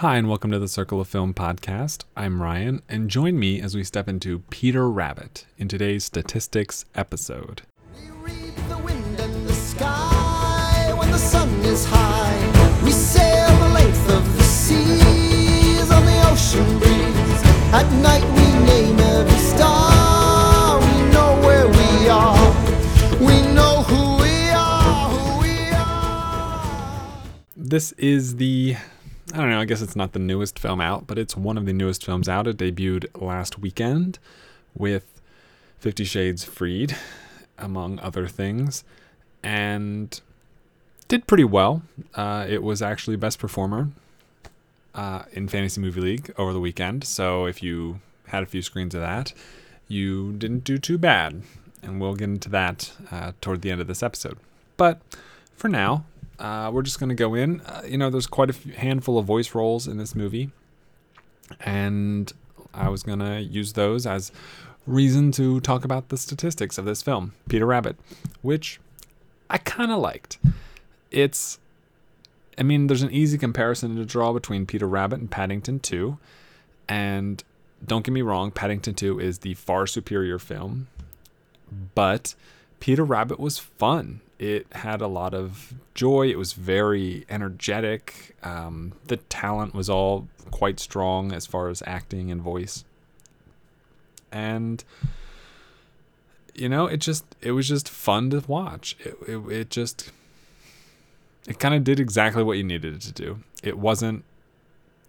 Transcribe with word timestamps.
Hi, 0.00 0.16
and 0.16 0.30
welcome 0.30 0.50
to 0.50 0.58
the 0.58 0.66
Circle 0.66 0.98
of 1.02 1.08
Film 1.08 1.34
podcast. 1.34 2.04
I'm 2.16 2.40
Ryan, 2.40 2.80
and 2.88 3.10
join 3.10 3.38
me 3.38 3.60
as 3.60 3.74
we 3.74 3.84
step 3.84 4.08
into 4.08 4.38
Peter 4.48 4.90
Rabbit 4.90 5.44
in 5.58 5.68
today's 5.68 6.04
statistics 6.04 6.86
episode. 6.94 7.60
We 7.94 8.08
read 8.22 8.56
the 8.70 8.78
wind 8.78 9.20
and 9.20 9.46
the 9.46 9.52
sky 9.52 10.94
when 10.96 11.10
the 11.10 11.18
sun 11.18 11.50
is 11.66 11.84
high. 11.84 12.80
We 12.82 12.92
sail 12.92 13.54
the 13.58 13.68
length 13.74 14.10
of 14.10 14.38
the 14.38 14.42
seas 14.42 15.90
on 15.90 16.06
the 16.06 16.30
ocean 16.30 16.78
breeze. 16.78 17.42
At 17.74 17.86
night 18.00 18.24
we 18.24 18.64
name 18.64 18.98
every 18.98 19.38
star. 19.38 20.80
We 20.80 21.12
know 21.12 21.38
where 21.42 21.68
we 21.68 22.08
are. 22.08 22.54
We 23.20 23.42
know 23.52 23.82
who 23.82 24.22
we 24.22 24.48
are, 24.48 25.10
who 25.10 25.42
we 25.42 25.70
are. 25.72 27.22
This 27.54 27.92
is 27.92 28.36
the, 28.36 28.76
I 29.32 29.36
don't 29.36 29.50
know, 29.50 29.60
I 29.60 29.64
guess 29.64 29.80
it's 29.80 29.94
not 29.94 30.12
the 30.12 30.18
newest 30.18 30.58
film 30.58 30.80
out, 30.80 31.06
but 31.06 31.18
it's 31.18 31.36
one 31.36 31.56
of 31.56 31.64
the 31.64 31.72
newest 31.72 32.04
films 32.04 32.28
out. 32.28 32.46
It 32.48 32.56
debuted 32.56 33.06
last 33.14 33.58
weekend 33.58 34.18
with 34.74 35.20
Fifty 35.78 36.04
Shades 36.04 36.44
Freed, 36.44 36.96
among 37.56 38.00
other 38.00 38.26
things, 38.26 38.82
and 39.42 40.20
did 41.06 41.26
pretty 41.26 41.44
well. 41.44 41.82
Uh, 42.14 42.44
it 42.48 42.62
was 42.62 42.82
actually 42.82 43.16
Best 43.16 43.38
Performer 43.38 43.90
uh, 44.94 45.22
in 45.32 45.48
Fantasy 45.48 45.80
Movie 45.80 46.00
League 46.00 46.32
over 46.36 46.52
the 46.52 46.60
weekend. 46.60 47.04
So 47.04 47.46
if 47.46 47.62
you 47.62 48.00
had 48.28 48.42
a 48.42 48.46
few 48.46 48.62
screens 48.62 48.94
of 48.94 49.00
that, 49.00 49.32
you 49.88 50.32
didn't 50.32 50.64
do 50.64 50.78
too 50.78 50.98
bad. 50.98 51.42
And 51.82 52.00
we'll 52.00 52.14
get 52.14 52.28
into 52.28 52.50
that 52.50 52.92
uh, 53.10 53.32
toward 53.40 53.62
the 53.62 53.70
end 53.70 53.80
of 53.80 53.86
this 53.86 54.02
episode. 54.02 54.38
But 54.76 55.00
for 55.54 55.68
now, 55.68 56.04
uh, 56.40 56.70
we're 56.72 56.82
just 56.82 56.98
going 56.98 57.10
to 57.10 57.14
go 57.14 57.34
in. 57.34 57.60
Uh, 57.60 57.82
you 57.86 57.98
know, 57.98 58.10
there's 58.10 58.26
quite 58.26 58.50
a 58.50 58.52
few, 58.52 58.72
handful 58.72 59.18
of 59.18 59.26
voice 59.26 59.54
roles 59.54 59.86
in 59.86 59.98
this 59.98 60.14
movie. 60.14 60.50
And 61.60 62.32
I 62.72 62.88
was 62.88 63.02
going 63.02 63.18
to 63.18 63.40
use 63.40 63.74
those 63.74 64.06
as 64.06 64.32
reason 64.86 65.32
to 65.32 65.60
talk 65.60 65.84
about 65.84 66.08
the 66.08 66.16
statistics 66.16 66.78
of 66.78 66.84
this 66.84 67.02
film, 67.02 67.34
Peter 67.48 67.66
Rabbit, 67.66 67.96
which 68.42 68.80
I 69.48 69.58
kind 69.58 69.92
of 69.92 69.98
liked. 69.98 70.38
It's 71.10 71.58
I 72.58 72.62
mean, 72.62 72.88
there's 72.88 73.02
an 73.02 73.10
easy 73.10 73.38
comparison 73.38 73.96
to 73.96 74.04
draw 74.04 74.32
between 74.32 74.66
Peter 74.66 74.86
Rabbit 74.86 75.18
and 75.20 75.30
Paddington 75.30 75.80
2. 75.80 76.18
And 76.88 77.42
don't 77.86 78.04
get 78.04 78.12
me 78.12 78.20
wrong, 78.20 78.50
Paddington 78.50 78.94
2 78.94 79.18
is 79.18 79.38
the 79.38 79.54
far 79.54 79.86
superior 79.86 80.38
film. 80.38 80.88
But 81.94 82.34
Peter 82.78 83.02
Rabbit 83.02 83.40
was 83.40 83.58
fun. 83.58 84.20
It 84.40 84.66
had 84.72 85.02
a 85.02 85.06
lot 85.06 85.34
of 85.34 85.74
joy. 85.92 86.30
It 86.30 86.38
was 86.38 86.54
very 86.54 87.26
energetic. 87.28 88.34
Um, 88.42 88.94
the 89.06 89.18
talent 89.18 89.74
was 89.74 89.90
all 89.90 90.28
quite 90.50 90.80
strong 90.80 91.30
as 91.30 91.44
far 91.44 91.68
as 91.68 91.82
acting 91.86 92.30
and 92.30 92.40
voice. 92.40 92.86
And 94.32 94.82
you 96.54 96.70
know, 96.70 96.86
it 96.86 97.02
just 97.02 97.26
it 97.42 97.52
was 97.52 97.68
just 97.68 97.86
fun 97.86 98.30
to 98.30 98.42
watch. 98.48 98.96
It 99.00 99.18
it, 99.28 99.36
it 99.52 99.70
just 99.70 100.10
it 101.46 101.58
kind 101.58 101.74
of 101.74 101.84
did 101.84 102.00
exactly 102.00 102.42
what 102.42 102.56
you 102.56 102.64
needed 102.64 102.94
it 102.94 103.02
to 103.02 103.12
do. 103.12 103.40
It 103.62 103.76
wasn't 103.76 104.24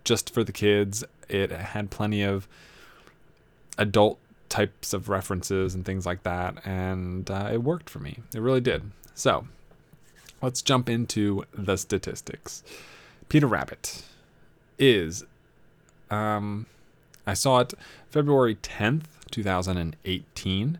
just 0.03 0.33
for 0.33 0.43
the 0.43 0.51
kids. 0.51 1.05
It 1.29 1.51
had 1.51 1.89
plenty 1.89 2.21
of 2.21 2.49
adult 3.77 4.19
types 4.49 4.91
of 4.91 5.07
references 5.07 5.73
and 5.73 5.85
things 5.85 6.05
like 6.05 6.23
that, 6.23 6.55
and 6.65 7.31
uh, 7.31 7.49
it 7.53 7.63
worked 7.63 7.89
for 7.89 7.99
me. 7.99 8.19
It 8.35 8.41
really 8.41 8.59
did. 8.59 8.91
So, 9.13 9.47
let's 10.41 10.61
jump 10.61 10.89
into 10.89 11.43
the 11.53 11.77
statistics. 11.77 12.63
Peter 13.29 13.47
Rabbit 13.47 14.03
is, 14.77 15.23
um, 16.09 16.65
I 17.25 17.33
saw 17.33 17.59
it 17.59 17.73
February 18.09 18.55
10th, 18.55 19.05
2018. 19.31 20.79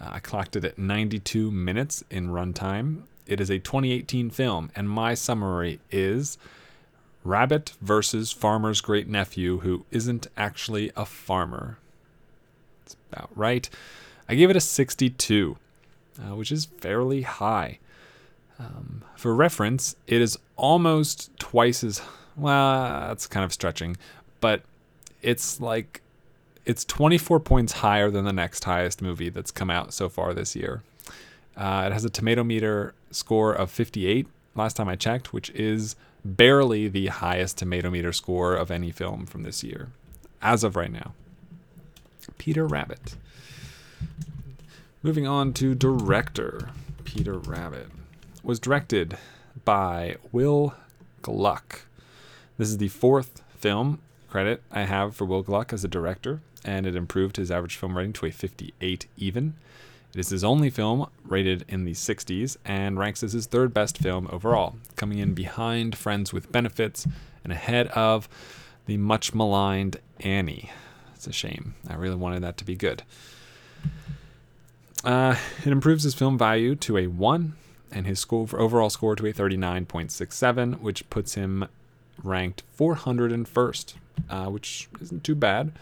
Uh, 0.00 0.08
I 0.10 0.18
clocked 0.18 0.56
it 0.56 0.64
at 0.64 0.78
92 0.78 1.50
minutes 1.50 2.02
in 2.10 2.30
runtime. 2.30 3.02
It 3.26 3.40
is 3.40 3.50
a 3.50 3.58
2018 3.58 4.30
film, 4.30 4.70
and 4.74 4.90
my 4.90 5.14
summary 5.14 5.80
is 5.90 6.38
Rabbit 7.24 7.72
versus 7.80 8.32
Farmer's 8.32 8.80
great 8.80 9.08
nephew 9.08 9.60
who 9.60 9.86
isn't 9.90 10.26
actually 10.36 10.90
a 10.96 11.06
farmer. 11.06 11.78
That's 12.80 12.96
about 13.12 13.30
right. 13.36 13.70
I 14.28 14.34
gave 14.34 14.50
it 14.50 14.56
a 14.56 14.60
62, 14.60 15.56
uh, 16.18 16.34
which 16.34 16.52
is 16.52 16.66
fairly 16.66 17.22
high. 17.22 17.78
Um, 18.58 19.02
for 19.16 19.34
reference, 19.34 19.96
it 20.06 20.20
is 20.20 20.38
almost 20.56 21.36
twice 21.38 21.82
as 21.82 22.02
well. 22.36 23.08
That's 23.08 23.26
kind 23.26 23.44
of 23.44 23.52
stretching, 23.52 23.96
but 24.40 24.62
it's 25.22 25.60
like 25.60 26.02
it's 26.64 26.84
24 26.84 27.40
points 27.40 27.72
higher 27.72 28.10
than 28.10 28.24
the 28.24 28.32
next 28.32 28.64
highest 28.64 29.02
movie 29.02 29.30
that's 29.30 29.50
come 29.50 29.70
out 29.70 29.92
so 29.92 30.08
far 30.08 30.32
this 30.32 30.54
year. 30.54 30.82
Uh, 31.56 31.84
it 31.86 31.92
has 31.92 32.04
a 32.04 32.10
tomato 32.10 32.44
meter 32.44 32.94
score 33.10 33.52
of 33.52 33.70
58 33.70 34.26
last 34.54 34.76
time 34.76 34.88
I 34.88 34.96
checked, 34.96 35.32
which 35.32 35.50
is 35.50 35.96
barely 36.24 36.88
the 36.88 37.08
highest 37.08 37.58
tomato 37.58 37.90
meter 37.90 38.12
score 38.12 38.54
of 38.54 38.70
any 38.70 38.90
film 38.90 39.26
from 39.26 39.42
this 39.42 39.64
year, 39.64 39.88
as 40.40 40.62
of 40.62 40.76
right 40.76 40.92
now. 40.92 41.14
Peter 42.38 42.66
Rabbit. 42.66 43.16
Moving 45.04 45.26
on 45.26 45.52
to 45.54 45.74
director. 45.74 46.68
Peter 47.02 47.36
Rabbit 47.36 47.88
was 48.44 48.60
directed 48.60 49.18
by 49.64 50.14
Will 50.30 50.74
Gluck. 51.22 51.86
This 52.56 52.68
is 52.68 52.78
the 52.78 52.86
fourth 52.86 53.42
film 53.58 53.98
credit 54.28 54.62
I 54.70 54.82
have 54.82 55.16
for 55.16 55.24
Will 55.24 55.42
Gluck 55.42 55.72
as 55.72 55.82
a 55.82 55.88
director, 55.88 56.40
and 56.64 56.86
it 56.86 56.94
improved 56.94 57.36
his 57.36 57.50
average 57.50 57.74
film 57.74 57.96
rating 57.96 58.12
to 58.12 58.26
a 58.26 58.30
58 58.30 59.08
even. 59.16 59.54
It 60.14 60.20
is 60.20 60.28
his 60.28 60.44
only 60.44 60.70
film 60.70 61.08
rated 61.24 61.64
in 61.66 61.84
the 61.84 61.94
60s 61.94 62.56
and 62.64 62.96
ranks 62.96 63.24
as 63.24 63.32
his 63.32 63.46
third 63.46 63.74
best 63.74 63.98
film 63.98 64.28
overall, 64.30 64.76
coming 64.94 65.18
in 65.18 65.34
behind 65.34 65.98
Friends 65.98 66.32
with 66.32 66.52
Benefits 66.52 67.08
and 67.42 67.52
ahead 67.52 67.88
of 67.88 68.28
the 68.86 68.98
much 68.98 69.34
maligned 69.34 69.96
Annie. 70.20 70.70
It's 71.16 71.26
a 71.26 71.32
shame. 71.32 71.74
I 71.88 71.94
really 71.94 72.14
wanted 72.14 72.44
that 72.44 72.56
to 72.58 72.64
be 72.64 72.76
good. 72.76 73.02
Uh, 75.04 75.36
it 75.64 75.72
improves 75.72 76.04
his 76.04 76.14
film 76.14 76.38
value 76.38 76.74
to 76.76 76.96
a 76.96 77.06
1 77.08 77.54
and 77.90 78.06
his 78.06 78.20
score 78.20 78.48
overall 78.54 78.90
score 78.90 79.16
to 79.16 79.26
a 79.26 79.32
39.67, 79.32 80.80
which 80.80 81.08
puts 81.10 81.34
him 81.34 81.66
ranked 82.22 82.62
401st, 82.78 83.94
uh, 84.30 84.46
which 84.46 84.88
isn't 85.00 85.24
too 85.24 85.34
bad 85.34 85.72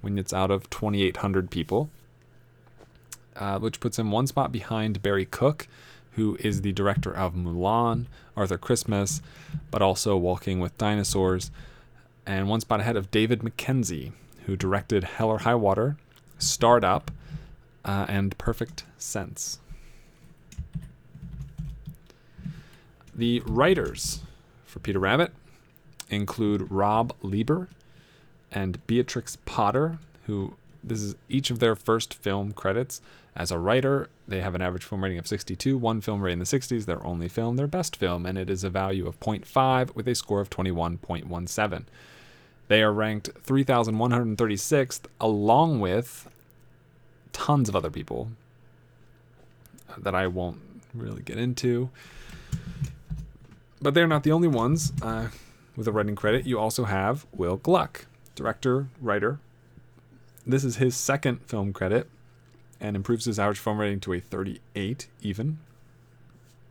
when 0.00 0.18
it's 0.18 0.32
out 0.32 0.50
of 0.50 0.68
2,800 0.70 1.50
people 1.50 1.90
uh, 3.36 3.58
which 3.58 3.80
puts 3.80 3.98
him 3.98 4.10
one 4.10 4.26
spot 4.26 4.52
behind 4.52 5.02
Barry 5.02 5.24
Cook, 5.24 5.66
who 6.12 6.36
is 6.40 6.60
the 6.60 6.72
director 6.72 7.12
of 7.12 7.34
Mulan, 7.34 8.06
Arthur 8.36 8.58
Christmas, 8.58 9.22
but 9.70 9.82
also 9.82 10.16
Walking 10.16 10.60
with 10.60 10.76
Dinosaurs, 10.78 11.50
and 12.26 12.48
one 12.48 12.60
spot 12.60 12.80
ahead 12.80 12.96
of 12.96 13.10
David 13.10 13.42
Mackenzie, 13.42 14.12
who 14.44 14.56
directed 14.56 15.04
Hell 15.04 15.30
or 15.30 15.38
High 15.38 15.54
Water, 15.54 15.96
Starred 16.38 16.84
Up, 16.84 17.10
uh, 17.84 18.06
and 18.08 18.36
Perfect 18.38 18.84
Sense. 18.98 19.58
The 23.14 23.40
writers 23.46 24.22
for 24.64 24.78
Peter 24.78 24.98
Rabbit 24.98 25.32
include 26.08 26.70
Rob 26.70 27.12
Lieber 27.22 27.68
and 28.50 28.84
Beatrix 28.86 29.36
Potter, 29.44 29.98
who 30.26 30.54
this 30.82 31.02
is 31.02 31.14
each 31.28 31.50
of 31.50 31.58
their 31.58 31.76
first 31.76 32.14
film 32.14 32.52
credits. 32.52 33.00
As 33.36 33.50
a 33.50 33.58
writer, 33.58 34.08
they 34.26 34.40
have 34.40 34.54
an 34.54 34.62
average 34.62 34.84
film 34.84 35.04
rating 35.04 35.18
of 35.18 35.26
62, 35.26 35.76
one 35.76 36.00
film 36.00 36.20
rating 36.22 36.34
in 36.34 36.38
the 36.40 36.44
60s, 36.44 36.86
their 36.86 37.04
only 37.06 37.28
film, 37.28 37.56
their 37.56 37.66
best 37.66 37.96
film, 37.96 38.26
and 38.26 38.36
it 38.38 38.50
is 38.50 38.64
a 38.64 38.70
value 38.70 39.06
of 39.06 39.20
0.5 39.20 39.94
with 39.94 40.08
a 40.08 40.14
score 40.14 40.40
of 40.40 40.50
21.17. 40.50 41.84
They 42.68 42.82
are 42.82 42.92
ranked 42.92 43.30
3,136th, 43.44 45.00
along 45.20 45.80
with 45.80 46.28
tons 47.32 47.68
of 47.68 47.76
other 47.76 47.90
people 47.90 48.30
that 49.98 50.14
I 50.14 50.26
won't 50.26 50.60
really 50.94 51.22
get 51.22 51.38
into. 51.38 51.90
But 53.82 53.94
they're 53.94 54.06
not 54.06 54.22
the 54.22 54.32
only 54.32 54.48
ones 54.48 54.92
uh, 55.02 55.28
with 55.76 55.88
a 55.88 55.92
writing 55.92 56.16
credit. 56.16 56.46
You 56.46 56.58
also 56.58 56.84
have 56.84 57.26
Will 57.34 57.56
Gluck, 57.56 58.06
director, 58.34 58.88
writer, 59.00 59.38
this 60.46 60.64
is 60.64 60.76
his 60.76 60.96
second 60.96 61.42
film 61.46 61.72
credit 61.72 62.08
and 62.80 62.96
improves 62.96 63.26
his 63.26 63.38
average 63.38 63.58
film 63.58 63.78
rating 63.78 64.00
to 64.00 64.12
a 64.14 64.20
38 64.20 65.08
even. 65.20 65.58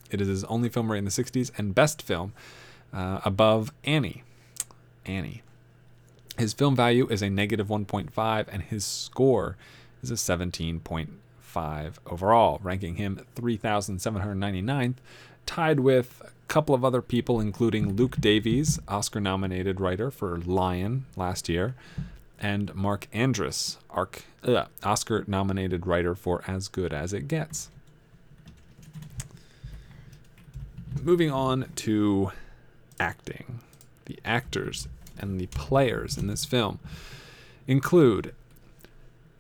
It 0.10 0.22
is 0.22 0.28
his 0.28 0.44
only 0.46 0.70
film 0.70 0.92
rating 0.92 1.06
in 1.06 1.06
the 1.06 1.12
60s 1.12 1.52
and 1.58 1.76
best 1.76 2.02
film 2.02 2.34
uh, 2.92 3.22
above 3.24 3.72
Annie. 3.84 4.24
Annie. 5.06 5.44
His 6.38 6.54
film 6.54 6.76
value 6.76 7.08
is 7.10 7.22
a 7.22 7.30
negative 7.30 7.68
1.5 7.68 8.48
and 8.52 8.64
his 8.64 8.86
score 8.86 9.56
is 10.02 10.12
a 10.12 10.16
17.5 10.16 11.94
overall, 12.06 12.60
ranking 12.64 12.96
him 12.96 13.26
3,799th, 13.36 14.96
tied 15.46 15.80
with 15.80 16.22
a 16.24 16.30
couple 16.48 16.76
of 16.76 16.86
other 16.86 17.02
people, 17.02 17.40
including 17.40 17.96
Luke 17.96 18.18
Davies, 18.20 18.80
Oscar 18.88 19.20
nominated 19.20 19.80
writer 19.80 20.12
for 20.12 20.38
Lion 20.38 21.06
last 21.16 21.50
year, 21.50 21.76
and 22.40 22.74
Mark 22.74 23.08
Andrus, 23.12 23.78
uh, 24.44 24.66
Oscar 24.84 25.24
nominated 25.28 25.86
writer 25.86 26.16
for 26.16 26.44
As 26.48 26.68
Good 26.68 26.94
as 26.94 27.14
It 27.14 27.28
Gets. 27.28 27.70
Moving 31.02 31.32
on 31.32 31.70
to 31.76 32.32
acting. 33.00 33.60
The 34.06 34.20
actors 34.26 34.88
and 35.18 35.40
the 35.40 35.48
players 35.48 36.18
in 36.18 36.28
this 36.28 36.46
film 36.46 36.80
include 37.68 38.34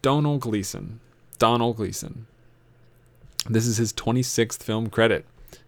Domhnall 0.01 0.37
Gleeson. 0.37 0.99
Domhnall 1.37 1.73
Gleeson. 1.73 2.27
This 3.49 3.65
is 3.65 3.77
his 3.77 3.93
26th 3.93 4.61
film 4.61 4.89
credit, 4.89 5.25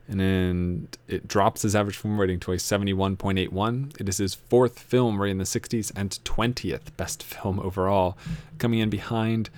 and 0.08 0.98
it 1.08 1.28
drops 1.28 1.62
his 1.62 1.76
average 1.76 1.98
film 1.98 2.20
rating 2.20 2.40
to 2.42 2.52
a 2.52 2.58
71.81. 2.58 4.00
It 4.00 4.08
is 4.10 4.18
his 4.18 4.34
fourth 4.36 4.80
film 4.80 5.22
rated 5.22 5.32
in 5.34 5.38
the 5.40 5.44
60s 5.44 5.92
and 5.96 6.12
20th 6.24 6.96
best 6.98 7.24
film 7.24 7.60
overall, 7.60 8.18
coming 8.58 8.80
in 8.80 8.90
behind 8.90 9.50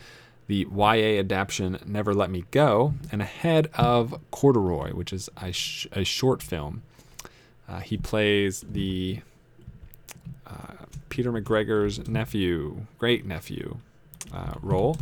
the 0.47 0.67
YA 0.75 1.19
adaptation 1.19 1.79
Never 1.85 2.13
Let 2.13 2.29
Me 2.29 2.45
Go 2.51 2.93
and 3.11 3.21
ahead 3.21 3.69
of 3.75 4.19
Corduroy, 4.31 4.91
which 4.91 5.13
is 5.13 5.29
a, 5.41 5.51
sh- 5.51 5.87
a 5.91 6.03
short 6.03 6.43
film. 6.43 6.83
Uh, 7.67 7.79
he 7.79 7.97
plays 7.97 8.63
the 8.69 9.21
uh, 10.45 10.85
Peter 11.09 11.31
McGregor's 11.31 12.07
nephew, 12.07 12.85
great 12.99 13.25
nephew, 13.25 13.77
uh, 14.33 14.53
role. 14.61 14.97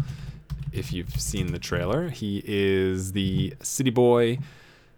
If 0.72 0.94
you've 0.94 1.20
seen 1.20 1.52
the 1.52 1.60
trailer, 1.60 2.10
he 2.10 2.42
is 2.46 3.12
the 3.12 3.54
city 3.62 3.90
boy 3.90 4.40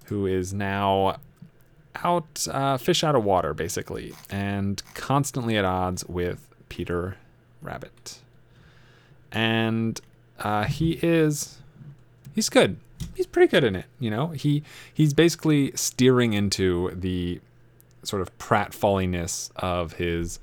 who 0.05 0.25
is 0.25 0.53
now 0.53 1.17
out, 1.95 2.47
uh, 2.51 2.77
fish 2.77 3.03
out 3.03 3.15
of 3.15 3.23
water, 3.23 3.53
basically, 3.53 4.13
and 4.29 4.81
constantly 4.93 5.57
at 5.57 5.65
odds 5.65 6.05
with 6.05 6.47
Peter 6.69 7.17
Rabbit. 7.61 8.19
And 9.31 9.99
uh, 10.39 10.65
he 10.65 10.99
is, 11.01 11.59
he's 12.35 12.49
good. 12.49 12.77
He's 13.15 13.25
pretty 13.25 13.49
good 13.49 13.63
in 13.63 13.75
it. 13.75 13.85
You 13.99 14.09
know, 14.09 14.27
he 14.29 14.63
he's 14.93 15.13
basically 15.13 15.71
steering 15.75 16.33
into 16.33 16.91
the 16.91 17.41
sort 18.03 18.21
of 18.21 18.35
pratfalliness 18.37 19.51
of 19.55 19.93
his 19.93 20.39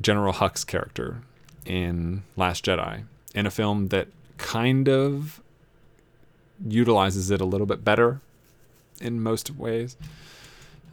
General 0.00 0.32
Hux 0.32 0.66
character 0.66 1.22
in 1.68 2.24
Last 2.36 2.64
Jedi, 2.64 3.04
in 3.34 3.46
a 3.46 3.50
film 3.50 3.88
that 3.88 4.08
kind 4.38 4.88
of 4.88 5.40
utilizes 6.66 7.30
it 7.30 7.40
a 7.40 7.44
little 7.44 7.66
bit 7.66 7.84
better 7.84 8.20
in 9.00 9.22
most 9.22 9.50
ways. 9.50 9.96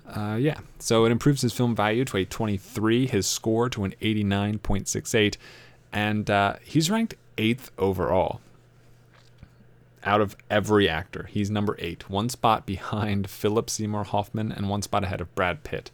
Uh, 0.08 0.38
yeah, 0.40 0.60
so 0.78 1.06
it 1.06 1.12
improves 1.12 1.42
his 1.42 1.54
film 1.54 1.76
value 1.76 2.06
to 2.06 2.18
a 2.18 2.26
23, 2.26 3.08
his 3.08 3.26
score 3.26 3.70
to 3.70 3.84
an 3.86 3.96
89.68, 4.02 5.38
and 5.92 6.30
uh, 6.30 6.56
he's 6.62 6.92
ranked 6.92 7.16
eighth 7.38 7.72
overall 7.80 8.42
out 10.04 10.22
of 10.22 10.36
every 10.52 10.88
actor. 10.88 11.28
He's 11.32 11.50
number 11.50 11.76
eight, 11.80 12.10
one 12.10 12.30
spot 12.30 12.66
behind 12.66 13.30
Philip 13.30 13.70
Seymour 13.70 14.04
Hoffman 14.04 14.52
and 14.52 14.70
one 14.70 14.84
spot 14.84 15.04
ahead 15.04 15.22
of 15.22 15.34
Brad 15.34 15.64
Pitt. 15.64 15.90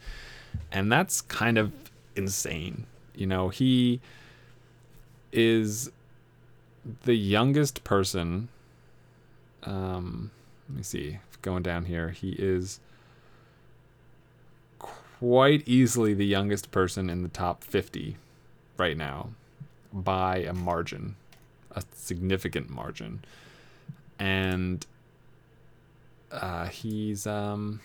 And 0.71 0.91
that's 0.91 1.21
kind 1.21 1.57
of 1.57 1.71
insane. 2.15 2.85
You 3.15 3.27
know, 3.27 3.49
he 3.49 4.01
is 5.31 5.91
the 7.03 7.15
youngest 7.15 7.83
person. 7.83 8.49
Um, 9.63 10.31
let 10.69 10.77
me 10.77 10.83
see, 10.83 11.19
going 11.41 11.63
down 11.63 11.85
here, 11.85 12.09
he 12.09 12.31
is 12.31 12.79
quite 14.79 15.67
easily 15.67 16.13
the 16.13 16.25
youngest 16.25 16.71
person 16.71 17.09
in 17.09 17.21
the 17.21 17.29
top 17.29 17.63
50 17.63 18.17
right 18.77 18.97
now 18.97 19.29
by 19.93 20.37
a 20.37 20.53
margin, 20.53 21.15
a 21.75 21.83
significant 21.93 22.69
margin. 22.69 23.23
And 24.17 24.85
uh, 26.31 26.65
he's 26.67 27.27
um, 27.27 27.81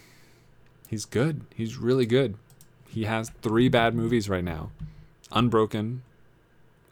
he's 0.89 1.05
good. 1.05 1.43
He's 1.55 1.77
really 1.77 2.07
good. 2.07 2.37
He 2.89 3.05
has 3.05 3.31
three 3.43 3.69
bad 3.69 3.95
movies 3.95 4.29
right 4.29 4.45
now: 4.45 4.71
Unbroken, 5.33 6.03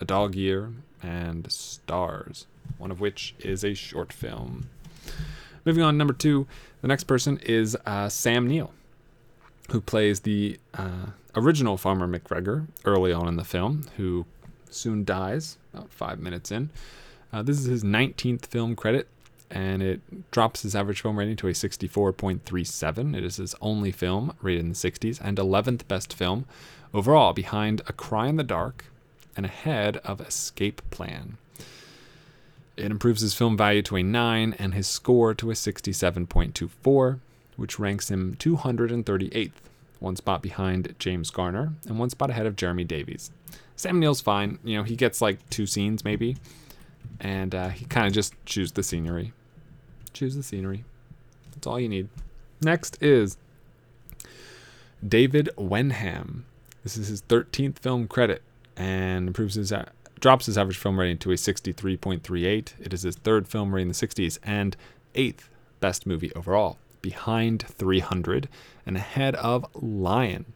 A 0.04 0.06
Dog 0.06 0.34
Year, 0.34 0.70
and 1.02 1.50
Stars. 1.50 2.46
One 2.76 2.90
of 2.90 3.00
which 3.00 3.34
is 3.38 3.64
a 3.64 3.72
short 3.72 4.12
film. 4.12 4.68
Moving 5.64 5.82
on, 5.82 5.96
number 5.96 6.12
two, 6.12 6.46
the 6.82 6.88
next 6.88 7.04
person 7.04 7.40
is 7.42 7.74
uh, 7.86 8.10
Sam 8.10 8.46
Neill, 8.46 8.70
who 9.70 9.80
plays 9.80 10.20
the 10.20 10.60
uh, 10.74 11.06
original 11.34 11.78
Farmer 11.78 12.06
McGregor 12.06 12.66
early 12.84 13.14
on 13.14 13.26
in 13.28 13.36
the 13.36 13.44
film, 13.44 13.86
who 13.96 14.26
soon 14.68 15.04
dies 15.04 15.56
about 15.72 15.90
five 15.90 16.18
minutes 16.18 16.52
in. 16.52 16.68
Uh, 17.32 17.40
this 17.40 17.58
is 17.58 17.64
his 17.64 17.82
19th 17.82 18.44
film 18.44 18.76
credit, 18.76 19.08
and 19.50 19.82
it 19.82 20.30
drops 20.30 20.60
his 20.64 20.76
average 20.76 21.00
film 21.00 21.18
rating 21.18 21.36
to 21.36 21.48
a 21.48 21.52
64.37. 21.52 23.16
It 23.16 23.24
is 23.24 23.36
his 23.36 23.54
only 23.62 23.90
film 23.90 24.36
rated 24.42 24.64
in 24.64 24.68
the 24.68 24.74
60s 24.74 25.18
and 25.18 25.38
11th 25.38 25.88
best 25.88 26.12
film 26.12 26.44
overall, 26.92 27.32
behind 27.32 27.80
A 27.86 27.94
Cry 27.94 28.28
in 28.28 28.36
the 28.36 28.44
Dark 28.44 28.84
and 29.36 29.46
ahead 29.46 29.98
of 29.98 30.20
Escape 30.20 30.82
Plan. 30.90 31.38
It 32.76 32.90
improves 32.90 33.20
his 33.20 33.34
film 33.34 33.56
value 33.56 33.82
to 33.82 33.96
a 33.96 34.02
9 34.02 34.56
and 34.58 34.74
his 34.74 34.86
score 34.86 35.34
to 35.34 35.50
a 35.50 35.54
67.24, 35.54 37.20
which 37.56 37.78
ranks 37.78 38.10
him 38.10 38.34
238th, 38.34 39.52
one 40.00 40.16
spot 40.16 40.42
behind 40.42 40.94
James 40.98 41.30
Garner 41.30 41.74
and 41.86 41.98
one 41.98 42.10
spot 42.10 42.30
ahead 42.30 42.46
of 42.46 42.56
Jeremy 42.56 42.84
Davies. 42.84 43.30
Sam 43.76 44.00
Neill's 44.00 44.20
fine. 44.20 44.58
You 44.64 44.78
know, 44.78 44.82
he 44.82 44.96
gets 44.96 45.20
like 45.20 45.48
two 45.50 45.66
scenes 45.66 46.04
maybe, 46.04 46.36
and 47.20 47.54
uh, 47.54 47.68
he 47.68 47.84
kind 47.84 48.06
of 48.06 48.12
just 48.12 48.34
chews 48.44 48.72
the 48.72 48.82
scenery. 48.82 49.32
Choose 50.12 50.36
the 50.36 50.42
scenery. 50.42 50.84
That's 51.52 51.66
all 51.66 51.78
you 51.78 51.88
need. 51.88 52.08
Next 52.60 53.00
is 53.00 53.36
David 55.06 55.48
Wenham. 55.56 56.44
This 56.82 56.96
is 56.96 57.08
his 57.08 57.22
13th 57.22 57.78
film 57.78 58.08
credit 58.08 58.42
and 58.76 59.28
improves 59.28 59.54
his 59.54 59.72
uh, 59.72 59.86
drops 60.20 60.46
his 60.46 60.56
average 60.56 60.78
film 60.78 60.98
rating 60.98 61.18
to 61.18 61.30
a 61.32 61.34
63.38. 61.34 62.72
It 62.80 62.92
is 62.92 63.02
his 63.02 63.16
third 63.16 63.46
film 63.46 63.74
rating 63.74 63.88
in 63.88 63.88
the 63.88 63.94
60s 63.94 64.38
and 64.42 64.76
eighth 65.14 65.50
best 65.80 66.06
movie 66.06 66.32
overall, 66.34 66.78
behind 67.02 67.62
300 67.62 68.48
and 68.86 68.96
ahead 68.96 69.34
of 69.36 69.66
Lion. 69.74 70.46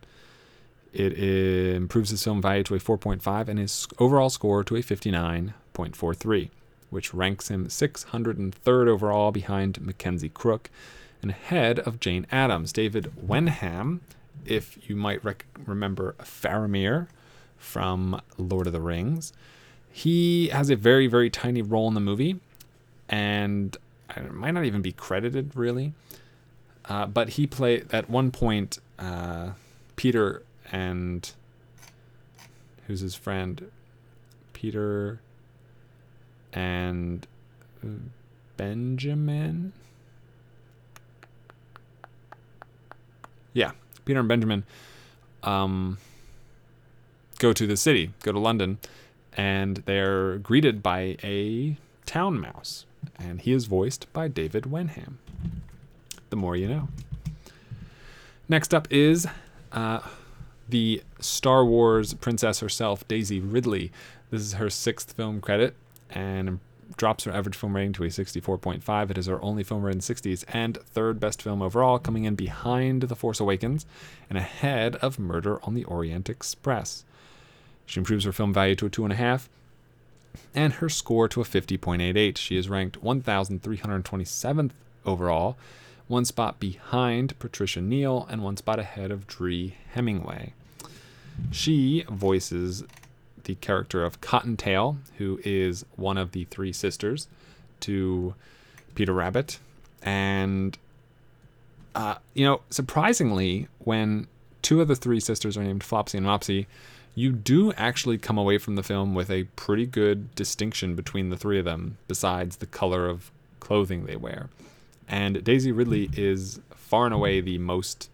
It 0.92 1.18
improves 1.18 2.10
his 2.10 2.24
film 2.24 2.40
value 2.40 2.64
to 2.64 2.74
a 2.74 2.78
4.5 2.78 3.48
and 3.48 3.58
his 3.58 3.86
overall 3.98 4.30
score 4.30 4.64
to 4.64 4.76
a 4.76 4.80
59.43, 4.80 6.50
which 6.90 7.12
ranks 7.12 7.48
him 7.48 7.66
603rd 7.66 8.88
overall 8.88 9.30
behind 9.30 9.80
Mackenzie 9.80 10.30
Crook 10.30 10.70
and 11.20 11.30
ahead 11.30 11.78
of 11.80 12.00
Jane 12.00 12.26
Addams. 12.32 12.72
David 12.72 13.12
Wenham, 13.16 14.00
if 14.46 14.88
you 14.88 14.96
might 14.96 15.22
rec- 15.22 15.44
remember 15.66 16.14
Faramir 16.22 17.08
from 17.58 18.20
Lord 18.36 18.66
of 18.66 18.72
the 18.72 18.80
Rings, 18.80 19.32
he 19.90 20.48
has 20.48 20.70
a 20.70 20.76
very, 20.76 21.06
very 21.06 21.30
tiny 21.30 21.62
role 21.62 21.88
in 21.88 21.94
the 21.94 22.00
movie 22.00 22.40
and 23.08 23.76
it 24.16 24.32
might 24.32 24.52
not 24.52 24.64
even 24.64 24.82
be 24.82 24.92
credited 24.92 25.54
really. 25.54 25.92
Uh, 26.84 27.06
but 27.06 27.30
he 27.30 27.46
played 27.46 27.92
at 27.92 28.08
one 28.08 28.30
point 28.30 28.78
uh, 28.98 29.50
Peter 29.96 30.42
and 30.72 31.32
who's 32.86 33.00
his 33.00 33.14
friend? 33.14 33.70
Peter 34.52 35.20
and 36.52 37.26
Benjamin. 38.56 39.72
Yeah, 43.52 43.72
Peter 44.04 44.20
and 44.20 44.28
Benjamin 44.28 44.64
um, 45.42 45.98
go 47.38 47.52
to 47.52 47.66
the 47.66 47.76
city, 47.76 48.12
go 48.22 48.32
to 48.32 48.38
London, 48.38 48.78
and 49.36 49.78
they're 49.86 50.38
greeted 50.38 50.82
by 50.82 51.16
a 51.22 51.76
town 52.06 52.40
mouse. 52.40 52.84
And 53.18 53.40
he 53.40 53.52
is 53.52 53.66
voiced 53.66 54.12
by 54.12 54.28
David 54.28 54.66
Wenham. 54.66 55.18
The 56.30 56.36
more 56.36 56.56
you 56.56 56.68
know. 56.68 56.88
Next 58.48 58.74
up 58.74 58.88
is 58.90 59.26
uh, 59.72 60.00
the 60.68 61.02
Star 61.20 61.64
Wars 61.64 62.14
princess 62.14 62.60
herself, 62.60 63.06
Daisy 63.06 63.40
Ridley. 63.40 63.92
This 64.30 64.42
is 64.42 64.52
her 64.54 64.70
sixth 64.70 65.12
film 65.12 65.40
credit 65.40 65.74
and 66.10 66.58
drops 66.96 67.24
her 67.24 67.32
average 67.32 67.54
film 67.54 67.76
rating 67.76 67.92
to 67.94 68.04
a 68.04 68.08
64.5. 68.08 69.10
It 69.10 69.18
is 69.18 69.26
her 69.26 69.42
only 69.42 69.62
film 69.62 69.82
rating 69.82 69.98
in 69.98 69.98
the 69.98 70.14
60s 70.14 70.44
and 70.48 70.78
third 70.78 71.20
best 71.20 71.42
film 71.42 71.62
overall, 71.62 71.98
coming 71.98 72.24
in 72.24 72.34
behind 72.34 73.02
The 73.02 73.16
Force 73.16 73.40
Awakens 73.40 73.86
and 74.28 74.38
ahead 74.38 74.96
of 74.96 75.18
Murder 75.18 75.62
on 75.64 75.74
the 75.74 75.84
Orient 75.84 76.28
Express. 76.28 77.04
She 77.88 77.98
improves 77.98 78.26
her 78.26 78.32
film 78.32 78.52
value 78.52 78.76
to 78.76 78.86
a 78.86 78.90
2.5 78.90 79.48
and 80.54 80.74
her 80.74 80.90
score 80.90 81.26
to 81.28 81.40
a 81.40 81.44
50.88. 81.44 82.36
She 82.36 82.58
is 82.58 82.68
ranked 82.68 83.02
1,327th 83.02 84.70
overall, 85.06 85.56
one 86.06 86.26
spot 86.26 86.60
behind 86.60 87.38
Patricia 87.38 87.80
Neal, 87.80 88.26
and 88.30 88.44
one 88.44 88.58
spot 88.58 88.78
ahead 88.78 89.10
of 89.10 89.26
Dree 89.26 89.74
Hemingway. 89.94 90.52
She 91.50 92.04
voices 92.10 92.84
the 93.44 93.54
character 93.54 94.04
of 94.04 94.20
Cottontail, 94.20 94.98
who 95.16 95.40
is 95.42 95.86
one 95.96 96.18
of 96.18 96.32
the 96.32 96.44
three 96.44 96.74
sisters 96.74 97.26
to 97.80 98.34
Peter 98.94 99.14
Rabbit. 99.14 99.60
And, 100.02 100.76
uh, 101.94 102.16
you 102.34 102.44
know, 102.44 102.60
surprisingly, 102.68 103.68
when 103.78 104.26
two 104.60 104.82
of 104.82 104.88
the 104.88 104.96
three 104.96 105.20
sisters 105.20 105.56
are 105.56 105.64
named 105.64 105.82
Flopsy 105.82 106.18
and 106.18 106.26
Mopsy, 106.26 106.66
you 107.18 107.32
do 107.32 107.72
actually 107.72 108.16
come 108.16 108.38
away 108.38 108.58
from 108.58 108.76
the 108.76 108.82
film 108.82 109.12
with 109.12 109.28
a 109.28 109.42
pretty 109.56 109.86
good 109.86 110.32
distinction 110.36 110.94
between 110.94 111.30
the 111.30 111.36
three 111.36 111.58
of 111.58 111.64
them, 111.64 111.98
besides 112.06 112.58
the 112.58 112.66
color 112.66 113.08
of 113.08 113.32
clothing 113.58 114.06
they 114.06 114.14
wear. 114.14 114.48
And 115.08 115.42
Daisy 115.42 115.72
Ridley 115.72 116.10
is 116.16 116.60
far 116.70 117.06
and 117.06 117.14
away 117.14 117.40
the 117.40 117.58
most 117.58 118.08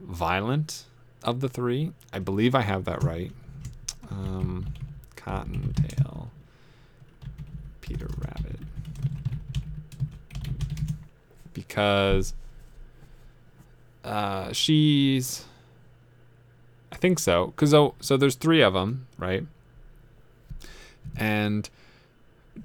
violent 0.00 0.84
of 1.22 1.40
the 1.40 1.48
three. 1.48 1.92
I 2.12 2.18
believe 2.18 2.54
I 2.54 2.60
have 2.60 2.84
that 2.84 3.02
right. 3.02 3.32
Um, 4.10 4.66
Cottontail, 5.16 6.30
Peter 7.80 8.08
Rabbit. 8.18 8.60
Because 11.54 12.34
uh, 14.04 14.52
she's. 14.52 15.46
Think 17.00 17.18
so. 17.18 17.46
Because 17.46 17.70
so, 17.70 17.94
so 18.00 18.16
there's 18.16 18.34
three 18.34 18.62
of 18.62 18.74
them, 18.74 19.06
right? 19.18 19.46
And 21.16 21.68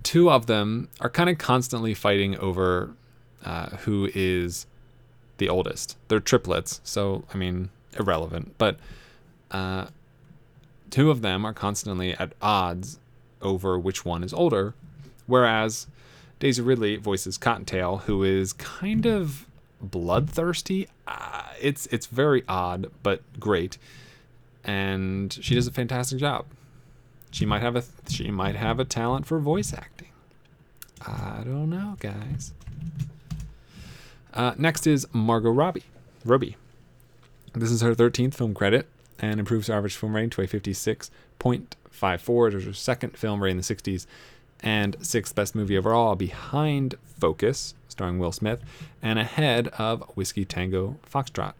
two 0.03 0.29
of 0.29 0.45
them 0.45 0.89
are 0.99 1.09
kind 1.09 1.29
of 1.29 1.37
constantly 1.37 1.93
fighting 1.93 2.37
over 2.37 2.91
uh, 3.43 3.77
who 3.77 4.09
is 4.13 4.65
the 5.37 5.49
oldest. 5.49 5.97
They're 6.07 6.19
triplets, 6.19 6.81
so 6.83 7.23
I 7.33 7.37
mean, 7.37 7.69
irrelevant. 7.97 8.55
But 8.57 8.77
uh, 9.51 9.87
two 10.89 11.11
of 11.11 11.21
them 11.21 11.45
are 11.45 11.53
constantly 11.53 12.13
at 12.13 12.33
odds 12.41 12.99
over 13.41 13.77
which 13.77 14.03
one 14.05 14.23
is 14.23 14.33
older, 14.33 14.73
whereas 15.27 15.87
Daisy 16.39 16.61
Ridley 16.61 16.97
voices 16.97 17.37
Cottontail, 17.37 17.97
who 18.05 18.23
is 18.23 18.53
kind 18.53 19.05
of 19.05 19.45
bloodthirsty. 19.81 20.87
Uh, 21.07 21.43
it's 21.61 21.85
it's 21.87 22.07
very 22.07 22.43
odd, 22.47 22.91
but 23.03 23.21
great, 23.39 23.77
and 24.65 25.37
she 25.41 25.55
does 25.55 25.67
a 25.67 25.71
fantastic 25.71 26.19
job. 26.19 26.45
She 27.31 27.45
might 27.45 27.61
have 27.61 27.75
a 27.75 27.83
she 28.09 28.31
might 28.31 28.55
have 28.55 28.79
a 28.79 28.85
talent 28.85 29.25
for 29.25 29.39
voice 29.39 29.73
acting. 29.73 30.09
I 31.01 31.41
don't 31.43 31.69
know, 31.69 31.97
guys. 31.99 32.53
Uh, 34.33 34.53
next 34.57 34.87
is 34.87 35.07
Margot 35.13 35.51
Robbie. 35.51 35.83
Robbie. 36.23 36.57
This 37.53 37.71
is 37.71 37.81
her 37.81 37.95
13th 37.95 38.33
film 38.33 38.53
credit 38.53 38.87
and 39.19 39.39
improves 39.39 39.67
her 39.67 39.75
average 39.75 39.95
film 39.95 40.15
rating 40.15 40.29
to 40.31 40.41
a 40.41 40.47
56.54. 40.47 42.51
It 42.51 42.55
was 42.55 42.65
her 42.65 42.73
second 42.73 43.17
film 43.17 43.41
rating 43.41 43.57
in 43.57 43.61
the 43.61 43.63
60s 43.63 44.05
and 44.61 44.95
sixth 45.01 45.35
best 45.35 45.55
movie 45.55 45.77
overall, 45.77 46.15
behind 46.15 46.95
Focus, 47.19 47.75
starring 47.87 48.19
Will 48.19 48.31
Smith, 48.31 48.61
and 49.01 49.19
ahead 49.19 49.67
of 49.69 50.01
Whiskey 50.15 50.43
Tango 50.43 50.97
Foxtrot, 51.09 51.53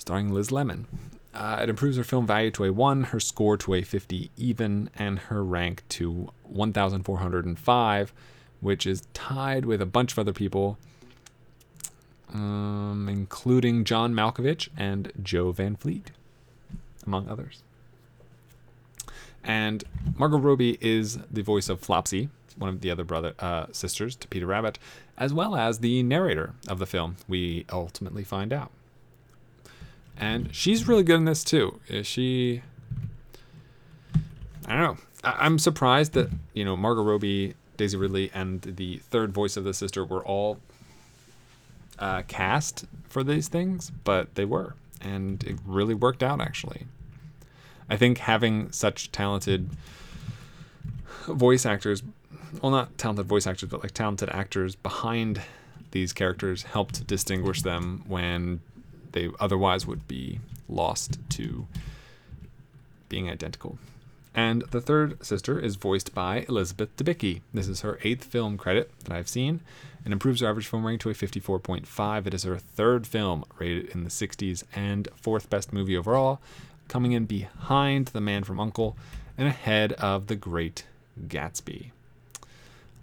starring 0.00 0.32
Liz 0.32 0.50
Lemon. 0.50 0.88
Uh, 1.32 1.60
it 1.62 1.68
improves 1.68 1.96
her 1.96 2.02
film 2.02 2.26
value 2.26 2.50
to 2.50 2.64
a 2.64 2.72
1, 2.72 3.04
her 3.04 3.20
score 3.20 3.56
to 3.56 3.74
a 3.74 3.82
50 3.82 4.32
even, 4.36 4.90
and 4.96 5.20
her 5.20 5.44
rank 5.44 5.84
to 5.88 6.28
1,405 6.42 8.12
which 8.60 8.86
is 8.86 9.02
tied 9.14 9.64
with 9.64 9.80
a 9.80 9.86
bunch 9.86 10.12
of 10.12 10.18
other 10.18 10.32
people, 10.32 10.78
um, 12.32 13.08
including 13.10 13.84
John 13.84 14.14
Malkovich 14.14 14.68
and 14.76 15.10
Jo 15.22 15.52
Van 15.52 15.76
Fleet, 15.76 16.10
among 17.06 17.28
others. 17.28 17.62
And 19.42 19.82
Margot 20.16 20.38
Robbie 20.38 20.78
is 20.80 21.18
the 21.30 21.42
voice 21.42 21.68
of 21.68 21.80
Flopsy, 21.80 22.28
one 22.56 22.68
of 22.68 22.80
the 22.82 22.90
other 22.90 23.04
brother 23.04 23.34
uh, 23.38 23.66
sisters 23.72 24.14
to 24.16 24.28
Peter 24.28 24.46
Rabbit, 24.46 24.78
as 25.16 25.32
well 25.32 25.56
as 25.56 25.78
the 25.78 26.02
narrator 26.02 26.52
of 26.68 26.78
the 26.78 26.86
film. 26.86 27.16
We 27.26 27.64
ultimately 27.72 28.22
find 28.22 28.52
out, 28.52 28.70
and 30.20 30.54
she's 30.54 30.86
really 30.86 31.02
good 31.02 31.16
in 31.16 31.24
this 31.24 31.42
too. 31.42 31.80
Is 31.88 32.06
she? 32.06 32.62
I 34.66 34.72
don't 34.76 34.80
know. 34.80 34.96
I- 35.24 35.44
I'm 35.46 35.58
surprised 35.58 36.12
that 36.12 36.30
you 36.54 36.64
know 36.64 36.76
Margot 36.76 37.02
Robbie 37.02 37.54
Daisy 37.76 37.96
Ridley 37.96 38.30
and 38.34 38.60
the 38.62 38.98
third 38.98 39.32
voice 39.32 39.56
of 39.56 39.64
the 39.64 39.74
sister 39.74 40.04
were 40.04 40.24
all 40.24 40.58
uh, 41.98 42.22
cast 42.28 42.84
for 43.08 43.24
these 43.24 43.48
things, 43.48 43.90
but 44.04 44.34
they 44.34 44.44
were, 44.44 44.74
and 45.00 45.42
it 45.44 45.56
really 45.66 45.94
worked 45.94 46.22
out 46.22 46.40
actually. 46.40 46.86
I 47.88 47.96
think 47.96 48.18
having 48.18 48.70
such 48.70 49.10
talented 49.10 49.68
voice 51.26 51.66
actors, 51.66 52.02
well, 52.62 52.70
not 52.70 52.96
talented 52.98 53.26
voice 53.26 53.46
actors, 53.46 53.68
but 53.68 53.82
like 53.82 53.92
talented 53.92 54.28
actors 54.30 54.76
behind 54.76 55.40
these 55.90 56.12
characters 56.12 56.62
helped 56.62 57.04
distinguish 57.08 57.62
them 57.62 58.04
when 58.06 58.60
they 59.12 59.28
otherwise 59.38 59.86
would 59.86 60.06
be 60.08 60.40
lost 60.68 61.18
to 61.30 61.66
being 63.08 63.28
identical. 63.28 63.78
And 64.34 64.62
the 64.70 64.80
third 64.80 65.24
sister 65.24 65.58
is 65.58 65.74
voiced 65.76 66.14
by 66.14 66.44
Elizabeth 66.48 66.96
Debicki. 66.96 67.40
This 67.52 67.66
is 67.66 67.80
her 67.80 67.98
eighth 68.04 68.24
film 68.24 68.56
credit 68.56 68.92
that 69.04 69.12
I've 69.12 69.28
seen 69.28 69.60
and 70.04 70.12
improves 70.12 70.40
her 70.40 70.48
average 70.48 70.68
film 70.68 70.86
rating 70.86 71.00
to 71.00 71.10
a 71.10 71.14
54.5. 71.14 72.26
It 72.26 72.34
is 72.34 72.44
her 72.44 72.56
third 72.56 73.06
film 73.06 73.44
rated 73.58 73.88
in 73.88 74.04
the 74.04 74.10
60s 74.10 74.62
and 74.74 75.08
fourth 75.16 75.50
best 75.50 75.72
movie 75.72 75.96
overall, 75.96 76.40
coming 76.88 77.12
in 77.12 77.26
behind 77.26 78.08
The 78.08 78.20
Man 78.20 78.44
from 78.44 78.60
Uncle 78.60 78.96
and 79.36 79.48
ahead 79.48 79.92
of 79.94 80.28
The 80.28 80.36
Great 80.36 80.84
Gatsby. 81.26 81.90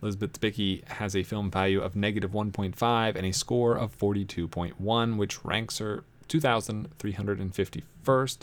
Elizabeth 0.02 0.40
Debicki 0.40 0.88
has 0.88 1.16
a 1.16 1.24
film 1.24 1.50
value 1.50 1.82
of 1.82 1.96
negative 1.96 2.32
1.5 2.32 3.16
and 3.16 3.26
a 3.26 3.34
score 3.34 3.76
of 3.76 3.98
42.1, 3.98 5.18
which 5.18 5.44
ranks 5.44 5.80
her 5.80 6.04
2,351st 6.30 8.38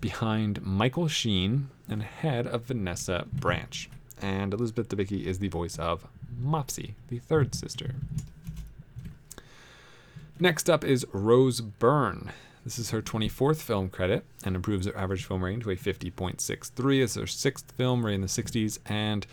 behind 0.00 0.64
Michael 0.64 1.08
Sheen 1.08 1.68
and 1.88 2.02
ahead 2.02 2.46
of 2.46 2.64
Vanessa 2.64 3.26
Branch. 3.32 3.90
And 4.20 4.54
Elizabeth 4.54 4.88
Debicki 4.88 5.24
is 5.24 5.38
the 5.38 5.48
voice 5.48 5.78
of 5.78 6.06
Mopsy, 6.42 6.94
the 7.08 7.18
third 7.18 7.54
sister. 7.54 7.94
Next 10.40 10.70
up 10.70 10.84
is 10.84 11.06
Rose 11.12 11.60
Byrne. 11.60 12.32
This 12.64 12.78
is 12.78 12.90
her 12.90 13.02
24th 13.02 13.62
film 13.62 13.88
credit 13.88 14.24
and 14.44 14.54
improves 14.54 14.86
her 14.86 14.96
average 14.96 15.24
film 15.24 15.42
rating 15.42 15.60
to 15.60 15.70
a 15.70 15.76
50.63. 15.76 17.02
It's 17.02 17.14
her 17.16 17.26
sixth 17.26 17.72
film 17.72 18.04
rating 18.04 18.16
in 18.16 18.20
the 18.22 18.28
60s 18.28 18.78
and 18.86 19.26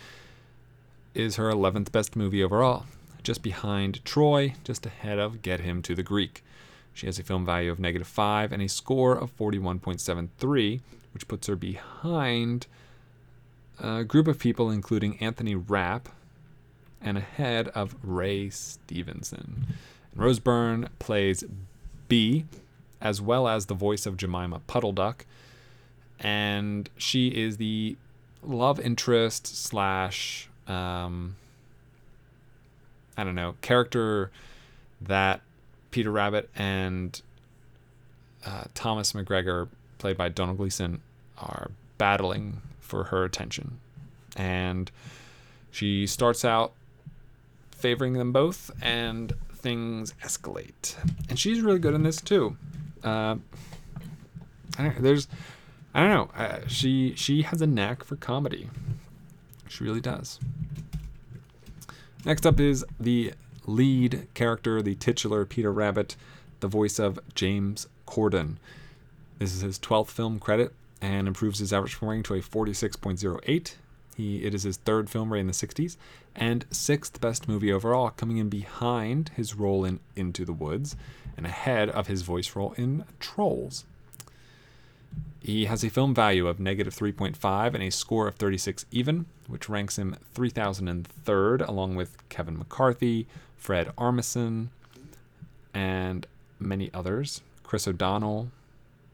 is 1.16 1.36
her 1.36 1.50
11th 1.50 1.90
best 1.90 2.14
movie 2.14 2.44
overall, 2.44 2.84
just 3.22 3.42
behind 3.42 4.04
Troy, 4.04 4.54
just 4.64 4.84
ahead 4.84 5.18
of 5.18 5.40
Get 5.40 5.60
Him 5.60 5.80
to 5.82 5.94
the 5.94 6.02
Greek. 6.02 6.44
She 6.92 7.06
has 7.06 7.18
a 7.18 7.22
film 7.22 7.44
value 7.44 7.70
of 7.70 7.80
negative 7.80 8.06
5 8.06 8.52
and 8.52 8.62
a 8.62 8.68
score 8.68 9.16
of 9.16 9.36
41.73, 9.36 10.80
which 11.12 11.26
puts 11.26 11.46
her 11.46 11.56
behind 11.56 12.66
a 13.78 14.04
group 14.04 14.28
of 14.28 14.38
people 14.38 14.70
including 14.70 15.18
Anthony 15.18 15.54
Rapp 15.54 16.08
and 17.00 17.18
ahead 17.18 17.68
of 17.68 17.96
Ray 18.02 18.50
Stevenson. 18.50 19.66
And 20.12 20.22
Rose 20.22 20.38
Byrne 20.38 20.88
plays 20.98 21.44
Bea, 22.08 22.44
as 23.00 23.20
well 23.20 23.48
as 23.48 23.66
the 23.66 23.74
voice 23.74 24.06
of 24.06 24.16
Jemima 24.16 24.60
Puddle 24.66 24.92
Duck, 24.92 25.24
and 26.20 26.88
she 26.96 27.28
is 27.28 27.56
the 27.56 27.96
love 28.42 28.78
interest 28.80 29.46
slash 29.46 30.48
um, 30.68 31.36
I 33.16 33.24
don't 33.24 33.34
know 33.34 33.54
character 33.60 34.30
that 35.00 35.40
Peter 35.90 36.10
Rabbit 36.10 36.50
and 36.56 37.20
uh, 38.44 38.64
Thomas 38.74 39.12
McGregor, 39.12 39.68
played 39.98 40.16
by 40.16 40.28
Domhnall 40.28 40.56
Gleeson, 40.56 41.00
are 41.38 41.70
battling 41.98 42.60
for 42.80 43.04
her 43.04 43.24
attention. 43.24 43.78
And 44.36 44.90
she 45.70 46.06
starts 46.06 46.44
out 46.44 46.72
favoring 47.70 48.14
them 48.14 48.32
both, 48.32 48.70
and 48.80 49.32
things 49.52 50.14
escalate. 50.22 50.96
And 51.28 51.38
she's 51.38 51.60
really 51.60 51.78
good 51.78 51.94
in 51.94 52.02
this 52.02 52.20
too. 52.20 52.56
Uh, 53.02 53.36
I 54.78 54.82
don't, 54.82 55.02
there's, 55.02 55.28
I 55.94 56.00
don't 56.00 56.10
know. 56.10 56.30
Uh, 56.36 56.58
she 56.66 57.14
she 57.16 57.42
has 57.42 57.62
a 57.62 57.66
knack 57.66 58.04
for 58.04 58.16
comedy. 58.16 58.68
She 59.68 59.84
really 59.84 60.00
does. 60.00 60.38
Next 62.24 62.46
up 62.46 62.58
is 62.58 62.84
the 62.98 63.34
lead 63.66 64.26
character, 64.34 64.82
the 64.82 64.94
titular 64.94 65.44
Peter 65.44 65.72
Rabbit, 65.72 66.16
the 66.60 66.68
voice 66.68 66.98
of 66.98 67.18
James 67.34 67.86
Corden. 68.06 68.56
This 69.38 69.54
is 69.54 69.60
his 69.60 69.78
12th 69.78 70.08
film 70.08 70.38
credit 70.38 70.72
and 71.00 71.28
improves 71.28 71.58
his 71.58 71.72
average 71.72 72.00
rating 72.00 72.22
to 72.24 72.34
a 72.34 72.40
46.08. 72.40 73.74
He 74.16 74.44
it 74.44 74.54
is 74.54 74.62
his 74.62 74.78
third 74.78 75.10
film 75.10 75.32
right 75.32 75.40
in 75.40 75.46
the 75.46 75.52
60s 75.52 75.96
and 76.34 76.64
sixth 76.70 77.20
best 77.20 77.48
movie 77.48 77.72
overall, 77.72 78.10
coming 78.10 78.38
in 78.38 78.48
behind 78.48 79.30
his 79.30 79.54
role 79.54 79.84
in 79.84 80.00
Into 80.14 80.44
the 80.44 80.52
Woods 80.52 80.96
and 81.36 81.46
ahead 81.46 81.90
of 81.90 82.06
his 82.06 82.22
voice 82.22 82.56
role 82.56 82.72
in 82.78 83.04
Trolls. 83.20 83.84
He 85.40 85.66
has 85.66 85.84
a 85.84 85.90
film 85.90 86.14
value 86.14 86.48
of 86.48 86.58
negative 86.58 86.94
3.5 86.94 87.74
and 87.74 87.82
a 87.82 87.90
score 87.90 88.26
of 88.26 88.36
36 88.36 88.84
even, 88.90 89.26
which 89.46 89.68
ranks 89.68 89.98
him 89.98 90.16
3003rd, 90.34 91.66
along 91.66 91.94
with 91.94 92.16
Kevin 92.28 92.58
McCarthy, 92.58 93.26
Fred 93.56 93.92
Armisen, 93.96 94.68
and 95.72 96.26
many 96.58 96.90
others. 96.92 97.42
Chris 97.62 97.86
O'Donnell, 97.86 98.48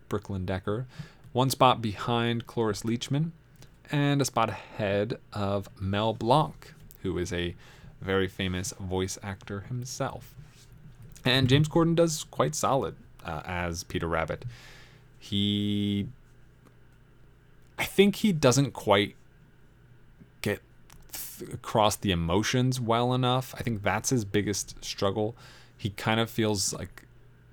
Brooklyn 0.09 0.45
Decker, 0.45 0.87
one 1.33 1.51
spot 1.51 1.81
behind 1.81 2.47
Cloris 2.47 2.83
Leachman, 2.83 3.31
and 3.91 4.21
a 4.21 4.25
spot 4.25 4.49
ahead 4.49 5.19
of 5.33 5.69
Mel 5.81 6.13
Blanc, 6.15 6.75
who 7.03 7.19
is 7.19 7.33
a 7.33 7.55
very 8.01 8.29
famous 8.29 8.73
voice 8.79 9.19
actor 9.23 9.61
himself. 9.69 10.35
And 11.25 11.49
James 11.49 11.69
Corden 11.69 11.95
does 11.95 12.25
quite 12.25 12.55
solid 12.55 12.97
uh, 13.25 13.43
as 13.45 13.85
Peter 13.85 14.09
Rabbit. 14.09 14.45
He 15.23 16.09
I 17.79 17.85
think 17.85 18.17
he 18.17 18.33
doesn't 18.33 18.73
quite 18.73 19.15
get 20.41 20.61
th- 21.13 21.53
across 21.53 21.95
the 21.95 22.11
emotions 22.11 22.81
well 22.81 23.15
enough. 23.15 23.55
I 23.57 23.63
think 23.63 23.85
that's 23.85 24.11
his 24.11 24.25
biggest 24.25 24.85
struggle. 24.85 25.37
He 25.79 25.91
kind 25.91 26.19
of 26.19 26.29
feels 26.29 26.73
like 26.73 27.05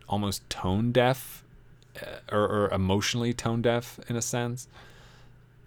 almost 0.07 0.49
tone 0.49 0.91
deaf 0.91 1.43
uh, 2.01 2.35
or, 2.35 2.41
or 2.47 2.69
emotionally 2.71 3.33
tone 3.33 3.61
deaf 3.61 3.99
in 4.09 4.15
a 4.15 4.21
sense, 4.21 4.67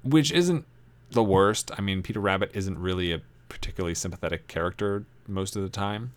which 0.02 0.32
isn't 0.32 0.64
the 1.12 1.22
worst. 1.22 1.70
I 1.78 1.82
mean, 1.82 2.02
Peter 2.02 2.20
Rabbit 2.20 2.50
isn't 2.52 2.78
really 2.78 3.12
a 3.12 3.20
particularly 3.48 3.94
sympathetic 3.94 4.48
character 4.48 5.04
most 5.28 5.54
of 5.54 5.62
the 5.62 5.68
time, 5.68 6.14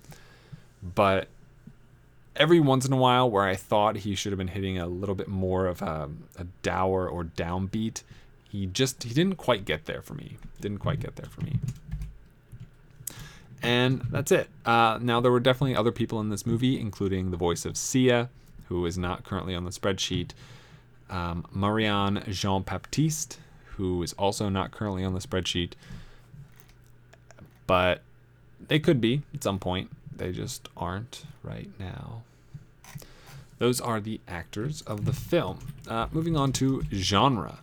but 0.81 1.27
every 2.35 2.59
once 2.59 2.85
in 2.85 2.93
a 2.93 2.97
while 2.97 3.29
where 3.29 3.43
I 3.43 3.55
thought 3.55 3.97
he 3.97 4.15
should 4.15 4.31
have 4.31 4.37
been 4.37 4.49
hitting 4.49 4.77
a 4.77 4.87
little 4.87 5.15
bit 5.15 5.27
more 5.27 5.67
of 5.67 5.81
a, 5.81 6.09
a 6.37 6.43
dour 6.61 7.07
or 7.07 7.23
downbeat, 7.23 8.03
he 8.49 8.65
just 8.65 9.03
he 9.03 9.13
didn't 9.13 9.35
quite 9.35 9.65
get 9.65 9.85
there 9.85 10.01
for 10.01 10.13
me. 10.13 10.37
Didn't 10.61 10.79
quite 10.79 10.99
get 10.99 11.15
there 11.15 11.29
for 11.29 11.41
me. 11.41 11.59
And 13.61 14.01
that's 14.11 14.31
it. 14.31 14.49
Uh, 14.65 14.99
now 15.01 15.19
there 15.19 15.31
were 15.31 15.39
definitely 15.39 15.75
other 15.75 15.91
people 15.91 16.19
in 16.19 16.29
this 16.29 16.45
movie, 16.45 16.79
including 16.79 17.31
the 17.31 17.37
voice 17.37 17.65
of 17.65 17.75
Sia, 17.75 18.29
who 18.67 18.85
is 18.85 18.97
not 18.97 19.23
currently 19.23 19.55
on 19.55 19.65
the 19.65 19.71
spreadsheet. 19.71 20.31
Um, 21.09 21.45
Marianne 21.51 22.23
Jean 22.29 22.61
Baptiste, 22.63 23.39
who 23.75 24.03
is 24.03 24.13
also 24.13 24.49
not 24.49 24.71
currently 24.71 25.03
on 25.03 25.13
the 25.13 25.19
spreadsheet, 25.19 25.71
but 27.67 28.01
they 28.67 28.79
could 28.79 29.01
be 29.01 29.23
at 29.33 29.43
some 29.43 29.59
point. 29.59 29.89
They 30.15 30.31
just 30.31 30.69
aren't 30.77 31.25
right 31.43 31.69
now. 31.79 32.23
Those 33.57 33.79
are 33.79 33.99
the 33.99 34.19
actors 34.27 34.81
of 34.81 35.05
the 35.05 35.13
film. 35.13 35.59
Uh, 35.87 36.07
moving 36.11 36.35
on 36.35 36.51
to 36.53 36.83
genre. 36.93 37.59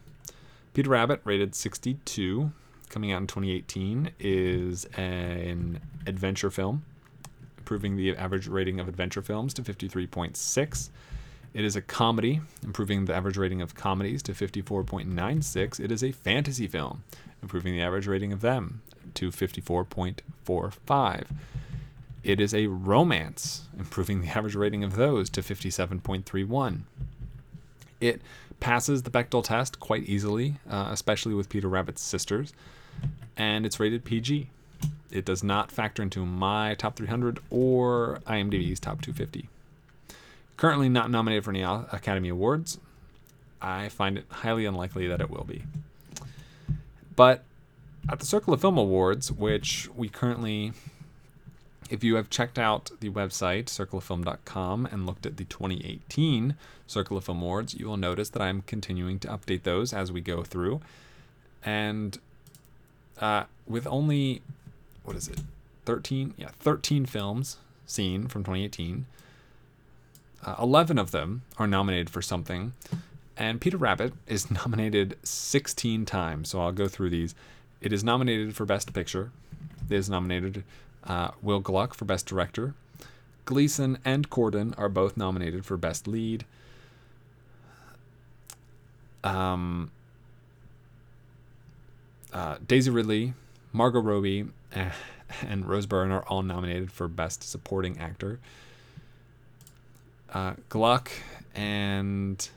Peter 0.75 0.91
Rabbit, 0.91 1.21
rated 1.25 1.55
62, 1.55 2.51
coming 2.89 3.13
out 3.13 3.21
in 3.21 3.27
2018, 3.27 4.11
is 4.19 4.87
an 4.97 5.81
adventure 6.07 6.51
film, 6.51 6.85
improving 7.59 7.97
the 7.97 8.17
average 8.17 8.49
rating 8.49 8.81
of 8.81 8.89
adventure 8.89 9.21
films 9.21 9.53
to 9.55 9.63
53.6. 9.63 10.91
It 11.55 11.65
is 11.65 11.77
a 11.77 11.83
comedy, 11.83 12.41
improving 12.63 13.05
the 13.05 13.15
average 13.15 13.37
rating 13.37 13.61
of 13.61 13.75
comedies 13.75 14.23
to 14.23 14.33
54.96. 14.33 15.79
It 15.79 15.93
is 15.93 16.03
a 16.03 16.13
fantasy 16.13 16.67
film, 16.67 17.05
improving 17.43 17.75
the 17.75 17.83
average 17.83 18.07
rating 18.07 18.33
of 18.33 18.41
them 18.41 18.81
to 19.15 19.31
54.45. 19.31 21.27
It 22.25 22.41
is 22.41 22.55
a 22.55 22.69
romance, 22.69 23.69
improving 23.79 24.21
the 24.21 24.29
average 24.37 24.55
rating 24.55 24.85
of 24.85 24.97
those 24.97 25.29
to 25.31 25.41
57.31. 25.43 26.81
It 28.01 28.21
passes 28.61 29.03
the 29.03 29.11
Bechdel 29.11 29.45
test 29.45 29.81
quite 29.81 30.05
easily, 30.05 30.57
uh, 30.69 30.89
especially 30.91 31.35
with 31.35 31.49
Peter 31.49 31.69
Rabbit's 31.69 32.03
sisters, 32.03 32.53
and 33.37 33.67
it's 33.67 33.81
rated 33.81 34.05
PG. 34.05 34.49
It 35.11 35.25
does 35.25 35.43
not 35.45 35.71
factor 35.71 36.03
into 36.03 36.25
my 36.25 36.75
top 36.75 36.97
300 36.97 37.39
or 37.51 38.21
IMDb's 38.27 38.81
top 38.81 39.03
250. 39.03 39.49
Currently 40.57 40.89
not 40.89 41.11
nominated 41.11 41.45
for 41.45 41.51
any 41.51 41.63
Academy 41.63 42.29
Awards. 42.29 42.79
I 43.61 43.89
find 43.89 44.19
it 44.19 44.25
highly 44.29 44.65
unlikely 44.65 45.07
that 45.09 45.21
it 45.21 45.31
will 45.31 45.45
be. 45.45 45.65
But 47.15 47.45
at 48.09 48.21
the 48.21 48.27
Circle 48.27 48.55
of 48.55 48.61
Film 48.61 48.79
Awards, 48.79 49.31
which 49.31 49.89
we 49.95 50.09
currently 50.09 50.73
if 51.93 52.03
you 52.03 52.15
have 52.17 52.31
checked 52.31 52.59
out 52.59 52.91
the 53.01 53.11
website, 53.11 53.67
circleoffilm.com, 53.67 54.87
and 54.87 55.05
looked 55.05 55.27
at 55.27 55.37
the 55.37 55.45
2018 55.45 56.57
Circle 56.87 57.19
of 57.19 57.25
Film 57.25 57.43
Awards, 57.43 57.75
you 57.75 57.87
will 57.87 57.99
notice 57.99 58.31
that 58.31 58.41
I'm 58.41 58.63
continuing 58.63 59.19
to 59.19 59.29
update 59.29 59.65
those 59.65 59.93
as 59.93 60.11
we 60.11 60.23
go 60.23 60.43
through. 60.43 60.81
And 61.63 62.19
uh, 63.21 63.45
with 63.67 63.87
only, 63.87 64.41
what 65.05 65.17
is 65.17 65.29
it, 65.29 65.41
13? 65.85 66.33
Yeah, 66.39 66.49
13 66.61 67.05
films 67.05 67.59
seen 67.85 68.27
from 68.27 68.43
2018, 68.43 69.05
uh, 70.47 70.55
11 70.59 70.99
of 70.99 71.11
them 71.11 71.43
are 71.59 71.67
nominated 71.67 72.09
for 72.09 72.23
something. 72.23 72.73
And 73.37 73.61
Peter 73.61 73.77
Rabbit 73.77 74.15
is 74.27 74.51
nominated 74.65 75.19
16 75.25 76.07
times. 76.07 76.49
So 76.49 76.63
I'll 76.63 76.73
go 76.73 76.89
through 76.89 77.11
these. 77.11 77.35
It 77.83 77.93
is 77.93 78.03
nominated 78.03 78.57
for 78.57 78.65
Best 78.65 78.95
Picture. 78.95 79.31
It 79.91 79.95
is 79.95 80.09
nominated 80.09 80.65
uh, 81.05 81.31
Will 81.41 81.61
Gluck 81.61 81.95
for 81.95 82.05
Best 82.05 82.27
Director. 82.27 82.75
Gleeson 83.45 83.99
and 84.05 84.31
Corden 84.31 84.75
are 84.79 84.89
both 84.89 85.17
nominated 85.17 85.65
for 85.65 85.77
Best 85.77 86.07
Lead. 86.07 86.45
Um, 89.25 89.91
uh, 92.33 92.57
Daisy 92.67 92.91
Ridley, 92.91 93.35
Margot 93.73 94.01
Robbie, 94.01 94.47
eh, 94.75 94.91
and 95.47 95.67
Rose 95.67 95.87
Byrne 95.87 96.11
are 96.13 96.23
all 96.23 96.43
nominated 96.43 96.91
for 96.91 97.09
Best 97.09 97.43
Supporting 97.43 97.99
Actor. 97.99 98.39
Uh, 100.33 100.55
Gluck 100.69 101.11
and 101.55 102.49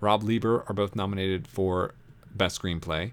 Rob 0.00 0.22
Lieber 0.22 0.64
are 0.68 0.74
both 0.74 0.96
nominated 0.96 1.46
for 1.46 1.94
Best 2.34 2.60
Screenplay. 2.60 3.12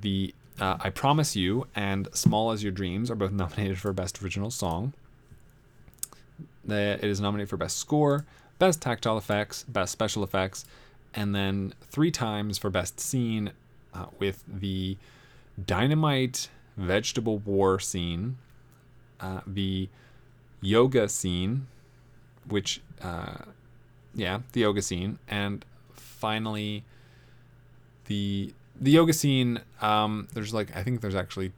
The 0.00 0.34
uh, 0.60 0.76
I 0.80 0.90
Promise 0.90 1.36
You 1.36 1.66
and 1.74 2.08
Small 2.12 2.50
as 2.50 2.62
Your 2.62 2.72
Dreams 2.72 3.10
are 3.10 3.14
both 3.14 3.32
nominated 3.32 3.78
for 3.78 3.92
Best 3.92 4.22
Original 4.22 4.50
Song. 4.50 4.92
it 6.68 7.04
is 7.04 7.20
nominated 7.20 7.48
for 7.48 7.56
Best 7.56 7.78
Score, 7.78 8.24
Best 8.58 8.80
Tactile 8.80 9.18
Effects, 9.18 9.64
Best 9.64 9.92
Special 9.92 10.22
Effects, 10.24 10.64
and 11.14 11.34
then 11.34 11.74
three 11.82 12.10
times 12.10 12.58
for 12.58 12.70
Best 12.70 13.00
Scene 13.00 13.52
uh, 13.94 14.06
with 14.18 14.44
the 14.46 14.96
Dynamite 15.64 16.48
Vegetable 16.76 17.38
War 17.38 17.78
scene, 17.78 18.36
uh, 19.20 19.40
the 19.46 19.88
yoga 20.60 21.08
scene, 21.08 21.66
which, 22.48 22.80
uh, 23.02 23.36
yeah, 24.14 24.40
the 24.52 24.60
yoga 24.60 24.82
scene, 24.82 25.18
and 25.28 25.64
finally 25.94 26.84
the 28.06 28.52
the 28.80 28.90
yoga 28.90 29.12
scene, 29.12 29.60
um, 29.80 30.28
there's 30.32 30.52
like 30.54 30.76
I 30.76 30.82
think 30.82 31.00
there's 31.00 31.14
actually. 31.14 31.52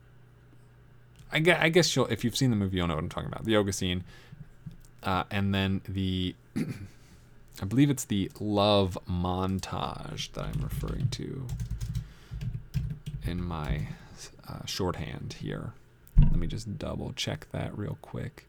I 1.30 1.40
guess, 1.40 1.58
I 1.60 1.68
guess 1.68 1.94
you'll 1.94 2.06
if 2.06 2.24
you've 2.24 2.36
seen 2.36 2.50
the 2.50 2.56
movie, 2.56 2.78
you'll 2.78 2.86
know 2.86 2.94
what 2.94 3.04
I'm 3.04 3.10
talking 3.10 3.28
about. 3.28 3.44
The 3.44 3.52
yoga 3.52 3.72
scene, 3.72 4.04
uh, 5.02 5.24
and 5.30 5.54
then 5.54 5.82
the, 5.86 6.34
I 6.56 7.64
believe 7.66 7.90
it's 7.90 8.06
the 8.06 8.30
love 8.40 8.96
montage 9.08 10.32
that 10.32 10.46
I'm 10.46 10.62
referring 10.62 11.08
to 11.08 11.46
in 13.24 13.42
my 13.42 13.88
uh, 14.48 14.64
shorthand 14.64 15.36
here. 15.40 15.72
Let 16.18 16.36
me 16.36 16.46
just 16.46 16.78
double 16.78 17.12
check 17.12 17.46
that 17.52 17.76
real 17.76 17.98
quick. 18.00 18.46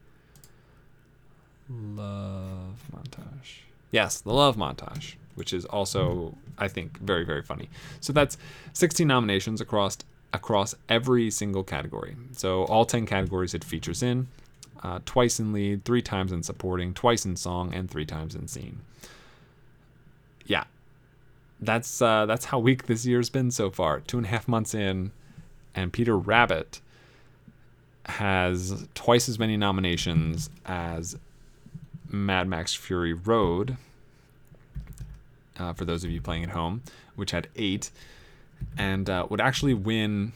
Love 1.68 2.82
montage. 2.92 3.60
Yes, 3.90 4.20
the 4.20 4.32
love 4.32 4.56
montage 4.56 5.16
which 5.40 5.52
is 5.52 5.64
also 5.64 6.36
I 6.58 6.68
think 6.68 6.98
very 7.00 7.24
very 7.24 7.42
funny. 7.42 7.68
So 8.00 8.12
that's 8.12 8.38
16 8.74 9.08
nominations 9.08 9.60
across 9.60 9.98
across 10.32 10.76
every 10.88 11.30
single 11.30 11.64
category. 11.64 12.14
So 12.32 12.64
all 12.66 12.84
10 12.84 13.06
categories 13.06 13.54
it 13.54 13.64
features 13.64 14.02
in, 14.02 14.28
uh, 14.82 15.00
twice 15.04 15.40
in 15.40 15.52
lead, 15.52 15.84
three 15.84 16.02
times 16.02 16.30
in 16.30 16.42
supporting, 16.42 16.94
twice 16.94 17.24
in 17.24 17.36
song, 17.36 17.74
and 17.74 17.90
three 17.90 18.06
times 18.06 18.34
in 18.34 18.46
scene. 18.46 18.80
Yeah, 20.46 20.64
that's 21.60 22.00
uh, 22.00 22.26
that's 22.26 22.46
how 22.46 22.58
weak 22.58 22.86
this 22.86 23.06
year's 23.06 23.30
been 23.30 23.50
so 23.50 23.70
far. 23.70 24.00
Two 24.00 24.18
and 24.18 24.26
a 24.26 24.30
half 24.30 24.48
months 24.48 24.74
in, 24.74 25.12
and 25.74 25.92
Peter 25.92 26.16
Rabbit 26.16 26.80
has 28.06 28.86
twice 28.94 29.28
as 29.28 29.38
many 29.38 29.56
nominations 29.56 30.50
as 30.66 31.16
Mad 32.08 32.48
Max 32.48 32.74
Fury 32.74 33.12
Road, 33.12 33.76
uh, 35.60 35.72
for 35.74 35.84
those 35.84 36.02
of 36.04 36.10
you 36.10 36.20
playing 36.20 36.42
at 36.42 36.50
home, 36.50 36.82
which 37.14 37.30
had 37.32 37.48
eight. 37.56 37.90
and 38.76 39.08
uh, 39.08 39.26
would 39.30 39.40
actually 39.40 39.74
win 39.74 40.32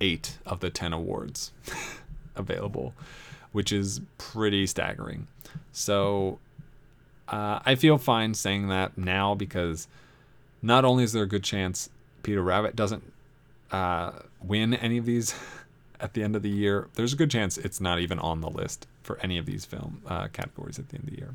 eight 0.00 0.38
of 0.44 0.60
the 0.60 0.68
10 0.70 0.92
awards 0.92 1.52
available, 2.36 2.92
which 3.52 3.72
is 3.72 4.00
pretty 4.18 4.66
staggering. 4.66 5.26
So 5.70 6.38
uh, 7.28 7.60
I 7.64 7.74
feel 7.74 7.96
fine 7.98 8.34
saying 8.34 8.68
that 8.68 8.98
now 8.98 9.34
because 9.34 9.88
not 10.60 10.84
only 10.84 11.04
is 11.04 11.12
there 11.12 11.22
a 11.22 11.28
good 11.28 11.44
chance 11.44 11.88
Peter 12.22 12.42
Rabbit 12.42 12.76
doesn't 12.76 13.02
uh, 13.70 14.12
win 14.42 14.74
any 14.74 14.98
of 14.98 15.06
these 15.06 15.34
at 16.00 16.14
the 16.14 16.22
end 16.22 16.36
of 16.36 16.42
the 16.42 16.50
year, 16.50 16.88
there's 16.94 17.12
a 17.12 17.16
good 17.16 17.30
chance 17.30 17.56
it's 17.56 17.80
not 17.80 17.98
even 17.98 18.18
on 18.18 18.40
the 18.40 18.50
list 18.50 18.86
for 19.02 19.18
any 19.20 19.38
of 19.38 19.46
these 19.46 19.64
film 19.64 20.02
uh, 20.06 20.28
categories 20.28 20.78
at 20.78 20.88
the 20.90 20.96
end 20.96 21.04
of 21.08 21.14
the 21.14 21.18
year. 21.18 21.34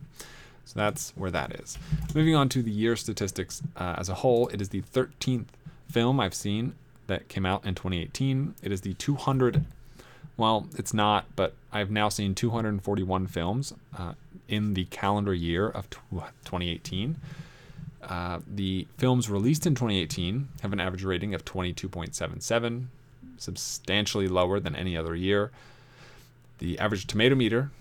So 0.67 0.73
that's 0.75 1.13
where 1.15 1.31
that 1.31 1.61
is. 1.61 1.77
Moving 2.13 2.35
on 2.35 2.49
to 2.49 2.61
the 2.61 2.71
year 2.71 2.97
statistics 2.97 3.63
uh, 3.77 3.95
as 3.97 4.09
a 4.09 4.15
whole, 4.15 4.49
it 4.49 4.61
is 4.61 4.67
the 4.69 4.81
13th 4.81 5.45
film 5.89 6.19
I've 6.19 6.33
seen 6.33 6.75
that 7.07 7.29
came 7.29 7.45
out 7.45 7.65
in 7.65 7.73
2018. 7.73 8.53
It 8.61 8.73
is 8.73 8.81
the 8.81 8.93
200. 8.95 9.63
Well, 10.35 10.67
it's 10.77 10.93
not, 10.93 11.25
but 11.37 11.53
I've 11.71 11.89
now 11.89 12.09
seen 12.09 12.35
241 12.35 13.27
films 13.27 13.73
uh, 13.97 14.13
in 14.49 14.73
the 14.73 14.83
calendar 14.85 15.33
year 15.33 15.69
of 15.69 15.89
2018. 15.89 17.15
Uh, 18.03 18.39
the 18.45 18.87
films 18.97 19.29
released 19.29 19.65
in 19.65 19.73
2018 19.73 20.49
have 20.63 20.73
an 20.73 20.81
average 20.81 21.05
rating 21.05 21.33
of 21.33 21.45
22.77, 21.45 22.87
substantially 23.37 24.27
lower 24.27 24.59
than 24.59 24.75
any 24.75 24.97
other 24.97 25.15
year. 25.15 25.49
The 26.57 26.77
average 26.77 27.07
tomato 27.07 27.35
meter 27.35 27.71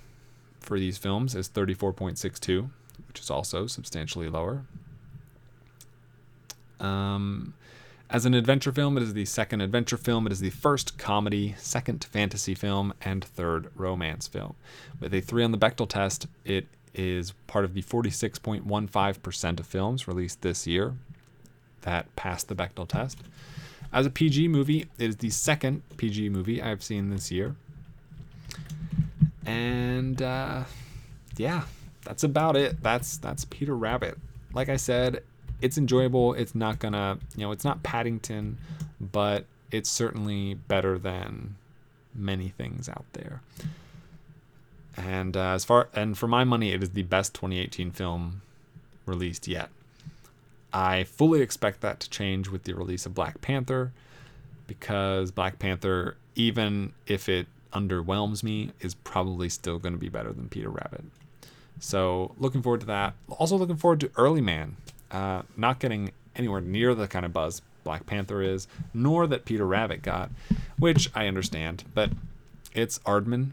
for 0.66 0.78
these 0.78 0.98
films 0.98 1.34
is 1.34 1.48
34.62, 1.48 2.68
which 3.08 3.20
is 3.20 3.30
also 3.30 3.66
substantially 3.66 4.28
lower. 4.28 4.64
Um, 6.80 7.54
as 8.10 8.26
an 8.26 8.34
adventure 8.34 8.72
film, 8.72 8.96
it 8.96 9.02
is 9.02 9.14
the 9.14 9.24
second 9.24 9.60
adventure 9.60 9.96
film. 9.96 10.26
It 10.26 10.32
is 10.32 10.40
the 10.40 10.50
first 10.50 10.98
comedy, 10.98 11.54
second 11.58 12.04
fantasy 12.04 12.54
film, 12.54 12.92
and 13.00 13.24
third 13.24 13.70
romance 13.74 14.28
film. 14.28 14.54
With 15.00 15.14
a 15.14 15.20
3 15.20 15.44
on 15.44 15.52
the 15.52 15.58
Bechdel 15.58 15.88
test, 15.88 16.26
it 16.44 16.66
is 16.94 17.32
part 17.46 17.64
of 17.64 17.74
the 17.74 17.82
46.15% 17.82 19.60
of 19.60 19.66
films 19.66 20.08
released 20.08 20.42
this 20.42 20.66
year 20.66 20.94
that 21.82 22.14
passed 22.16 22.48
the 22.48 22.54
Bechdel 22.54 22.88
test. 22.88 23.18
As 23.92 24.06
a 24.06 24.10
PG 24.10 24.48
movie, 24.48 24.86
it 24.98 25.08
is 25.08 25.16
the 25.16 25.30
second 25.30 25.82
PG 25.96 26.28
movie 26.28 26.60
I've 26.60 26.82
seen 26.82 27.10
this 27.10 27.30
year. 27.30 27.54
And 29.46 30.20
uh, 30.20 30.64
yeah, 31.36 31.62
that's 32.04 32.24
about 32.24 32.56
it. 32.56 32.82
That's 32.82 33.16
that's 33.18 33.44
Peter 33.46 33.76
Rabbit. 33.76 34.18
Like 34.52 34.68
I 34.68 34.76
said, 34.76 35.22
it's 35.60 35.78
enjoyable. 35.78 36.34
It's 36.34 36.54
not 36.54 36.78
gonna, 36.78 37.18
you 37.36 37.44
know, 37.44 37.52
it's 37.52 37.64
not 37.64 37.82
Paddington, 37.82 38.58
but 39.00 39.46
it's 39.70 39.90
certainly 39.90 40.54
better 40.54 40.98
than 40.98 41.56
many 42.14 42.48
things 42.48 42.88
out 42.88 43.04
there. 43.12 43.42
And 44.96 45.36
uh, 45.36 45.50
as 45.50 45.64
far 45.64 45.88
and 45.94 46.16
for 46.16 46.26
my 46.26 46.44
money, 46.44 46.72
it 46.72 46.82
is 46.82 46.90
the 46.90 47.02
best 47.02 47.34
2018 47.34 47.90
film 47.90 48.42
released 49.04 49.46
yet. 49.46 49.70
I 50.72 51.04
fully 51.04 51.40
expect 51.40 51.80
that 51.82 52.00
to 52.00 52.10
change 52.10 52.48
with 52.48 52.64
the 52.64 52.74
release 52.74 53.06
of 53.06 53.14
Black 53.14 53.40
Panther, 53.40 53.92
because 54.66 55.30
Black 55.30 55.58
Panther, 55.58 56.16
even 56.34 56.92
if 57.06 57.28
it 57.28 57.46
underwhelms 57.76 58.42
me, 58.42 58.72
is 58.80 58.94
probably 58.94 59.48
still 59.48 59.78
going 59.78 59.92
to 59.92 59.98
be 59.98 60.08
better 60.08 60.32
than 60.32 60.48
Peter 60.48 60.70
Rabbit. 60.70 61.04
So 61.78 62.34
looking 62.38 62.62
forward 62.62 62.80
to 62.80 62.86
that. 62.86 63.14
Also 63.28 63.56
looking 63.56 63.76
forward 63.76 64.00
to 64.00 64.10
Early 64.16 64.40
Man 64.40 64.76
uh, 65.10 65.42
not 65.56 65.78
getting 65.78 66.12
anywhere 66.34 66.60
near 66.60 66.94
the 66.94 67.08
kind 67.08 67.24
of 67.24 67.32
buzz 67.32 67.62
Black 67.84 68.06
Panther 68.06 68.42
is, 68.42 68.66
nor 68.92 69.26
that 69.26 69.44
Peter 69.44 69.66
Rabbit 69.66 70.02
got, 70.02 70.30
which 70.78 71.10
I 71.14 71.28
understand. 71.28 71.84
But 71.94 72.10
it's 72.74 72.98
Aardman, 73.00 73.52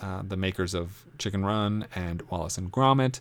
uh, 0.00 0.22
the 0.26 0.36
makers 0.36 0.74
of 0.74 1.04
Chicken 1.18 1.44
Run 1.44 1.86
and 1.94 2.22
Wallace 2.30 2.58
and 2.58 2.70
Gromit, 2.70 3.20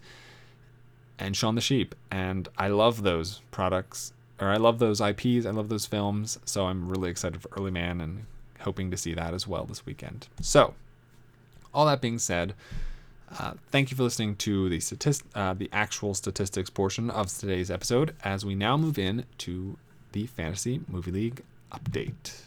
and 1.18 1.36
Shaun 1.36 1.56
the 1.56 1.62
Sheep, 1.62 1.96
and 2.12 2.48
I 2.58 2.68
love 2.68 3.04
those 3.04 3.42
products, 3.52 4.14
or 4.40 4.48
I 4.48 4.58
love 4.58 4.80
those 4.80 5.02
IPs, 5.02 5.46
I 5.46 5.52
love 5.52 5.70
those 5.70 5.86
films. 5.86 6.40
So 6.46 6.68
I'm 6.68 6.90
really 6.90 7.10
excited 7.10 7.42
for 7.42 7.50
Early 7.58 7.72
Man 7.72 8.00
and 8.00 8.26
hoping 8.62 8.92
to 8.92 8.98
see 8.98 9.14
that 9.14 9.34
as 9.34 9.48
well 9.48 9.66
this 9.66 9.86
weekend. 9.86 10.28
So, 10.42 10.74
all 11.74 11.86
that 11.86 12.02
being 12.02 12.20
said. 12.20 12.54
Uh, 13.38 13.54
thank 13.72 13.92
you 13.92 13.98
for 13.98 14.04
listening 14.04 14.36
to 14.38 14.70
the 14.70 14.80
statist- 14.80 15.24
uh, 15.36 15.54
the 15.54 15.70
actual 15.72 16.14
statistics 16.16 16.70
portion 16.70 17.12
of 17.12 17.28
today's 17.28 17.70
episode. 17.70 18.16
As 18.24 18.44
we 18.44 18.56
now 18.56 18.76
move 18.76 18.98
in 18.98 19.26
to 19.40 19.78
the 20.14 20.26
Fantasy 20.26 20.82
Movie 20.88 21.12
League 21.12 21.44
update. 21.72 22.42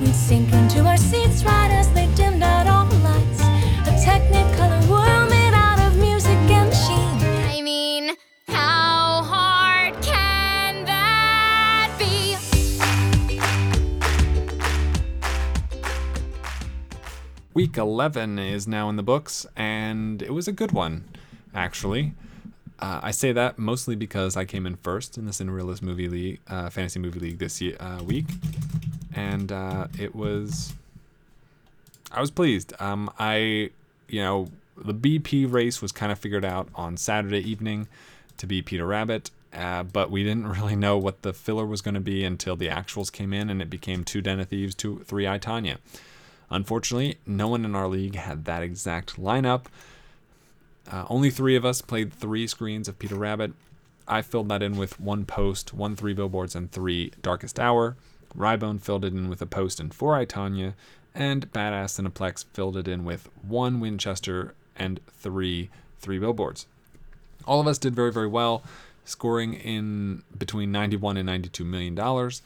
We 0.00 0.06
sink 0.12 0.52
into 0.52 0.84
our 0.86 0.96
seats 0.96 1.44
right 1.44 1.70
as 1.70 1.92
they 1.92 2.06
dimmed 2.14 2.42
out 2.42 2.66
all 2.66 2.86
the 2.86 2.96
lights. 2.98 3.40
A 3.40 3.92
technicolor 4.04 4.88
world 4.88 5.25
Week 17.56 17.78
11 17.78 18.38
is 18.38 18.68
now 18.68 18.90
in 18.90 18.96
the 18.96 19.02
books, 19.02 19.46
and 19.56 20.20
it 20.20 20.34
was 20.34 20.46
a 20.46 20.52
good 20.52 20.72
one, 20.72 21.04
actually. 21.54 22.12
Uh, 22.78 23.00
I 23.02 23.12
say 23.12 23.32
that 23.32 23.58
mostly 23.58 23.96
because 23.96 24.36
I 24.36 24.44
came 24.44 24.66
in 24.66 24.76
first 24.76 25.16
in 25.16 25.24
the 25.24 25.30
Cinerealist 25.30 25.80
Movie 25.80 26.06
League, 26.06 26.40
uh, 26.48 26.68
Fantasy 26.68 26.98
Movie 26.98 27.18
League 27.18 27.38
this 27.38 27.62
year, 27.62 27.74
uh, 27.80 28.02
week, 28.04 28.26
and 29.14 29.50
uh, 29.50 29.86
it 29.98 30.14
was. 30.14 30.74
I 32.12 32.20
was 32.20 32.30
pleased. 32.30 32.74
Um, 32.78 33.10
I, 33.18 33.70
you 34.06 34.20
know, 34.20 34.48
the 34.76 34.92
BP 34.92 35.50
race 35.50 35.80
was 35.80 35.92
kind 35.92 36.12
of 36.12 36.18
figured 36.18 36.44
out 36.44 36.68
on 36.74 36.98
Saturday 36.98 37.40
evening 37.40 37.88
to 38.36 38.46
be 38.46 38.60
Peter 38.60 38.84
Rabbit, 38.84 39.30
uh, 39.54 39.82
but 39.82 40.10
we 40.10 40.22
didn't 40.22 40.46
really 40.60 40.76
know 40.76 40.98
what 40.98 41.22
the 41.22 41.32
filler 41.32 41.64
was 41.64 41.80
going 41.80 41.94
to 41.94 42.00
be 42.00 42.22
until 42.22 42.54
the 42.54 42.68
actuals 42.68 43.10
came 43.10 43.32
in, 43.32 43.48
and 43.48 43.62
it 43.62 43.70
became 43.70 44.04
two 44.04 44.20
Den 44.20 44.40
of 44.40 44.48
Thieves, 44.48 44.74
two 44.74 44.98
Three 45.06 45.26
I 45.26 45.38
Tonya. 45.38 45.78
Unfortunately, 46.50 47.16
no 47.26 47.48
one 47.48 47.64
in 47.64 47.74
our 47.74 47.88
league 47.88 48.14
had 48.14 48.44
that 48.44 48.62
exact 48.62 49.20
lineup. 49.20 49.64
Uh, 50.90 51.04
only 51.08 51.30
three 51.30 51.56
of 51.56 51.64
us 51.64 51.80
played 51.80 52.12
three 52.12 52.46
screens 52.46 52.86
of 52.88 52.98
Peter 52.98 53.16
Rabbit. 53.16 53.52
I 54.06 54.22
filled 54.22 54.48
that 54.50 54.62
in 54.62 54.76
with 54.76 55.00
one 55.00 55.24
post, 55.24 55.74
one 55.74 55.96
three 55.96 56.14
billboards, 56.14 56.54
and 56.54 56.70
three 56.70 57.12
Darkest 57.22 57.58
Hour. 57.58 57.96
Rybone 58.36 58.80
filled 58.80 59.04
it 59.04 59.12
in 59.12 59.28
with 59.28 59.42
a 59.42 59.46
post 59.46 59.80
and 59.80 59.92
four 59.92 60.14
I 60.14 60.24
Tonya, 60.24 60.74
and 61.14 61.50
Badass 61.52 61.98
and 61.98 62.14
Cineplex 62.14 62.44
filled 62.52 62.76
it 62.76 62.86
in 62.86 63.04
with 63.04 63.28
one 63.42 63.80
Winchester 63.80 64.54
and 64.76 65.00
three 65.08 65.70
three 65.98 66.18
billboards. 66.18 66.66
All 67.46 67.60
of 67.60 67.66
us 67.66 67.78
did 67.78 67.96
very 67.96 68.12
very 68.12 68.28
well, 68.28 68.62
scoring 69.04 69.54
in 69.54 70.22
between 70.36 70.70
91 70.70 71.16
and 71.16 71.26
92 71.26 71.64
million 71.64 71.94
dollars, 71.94 72.42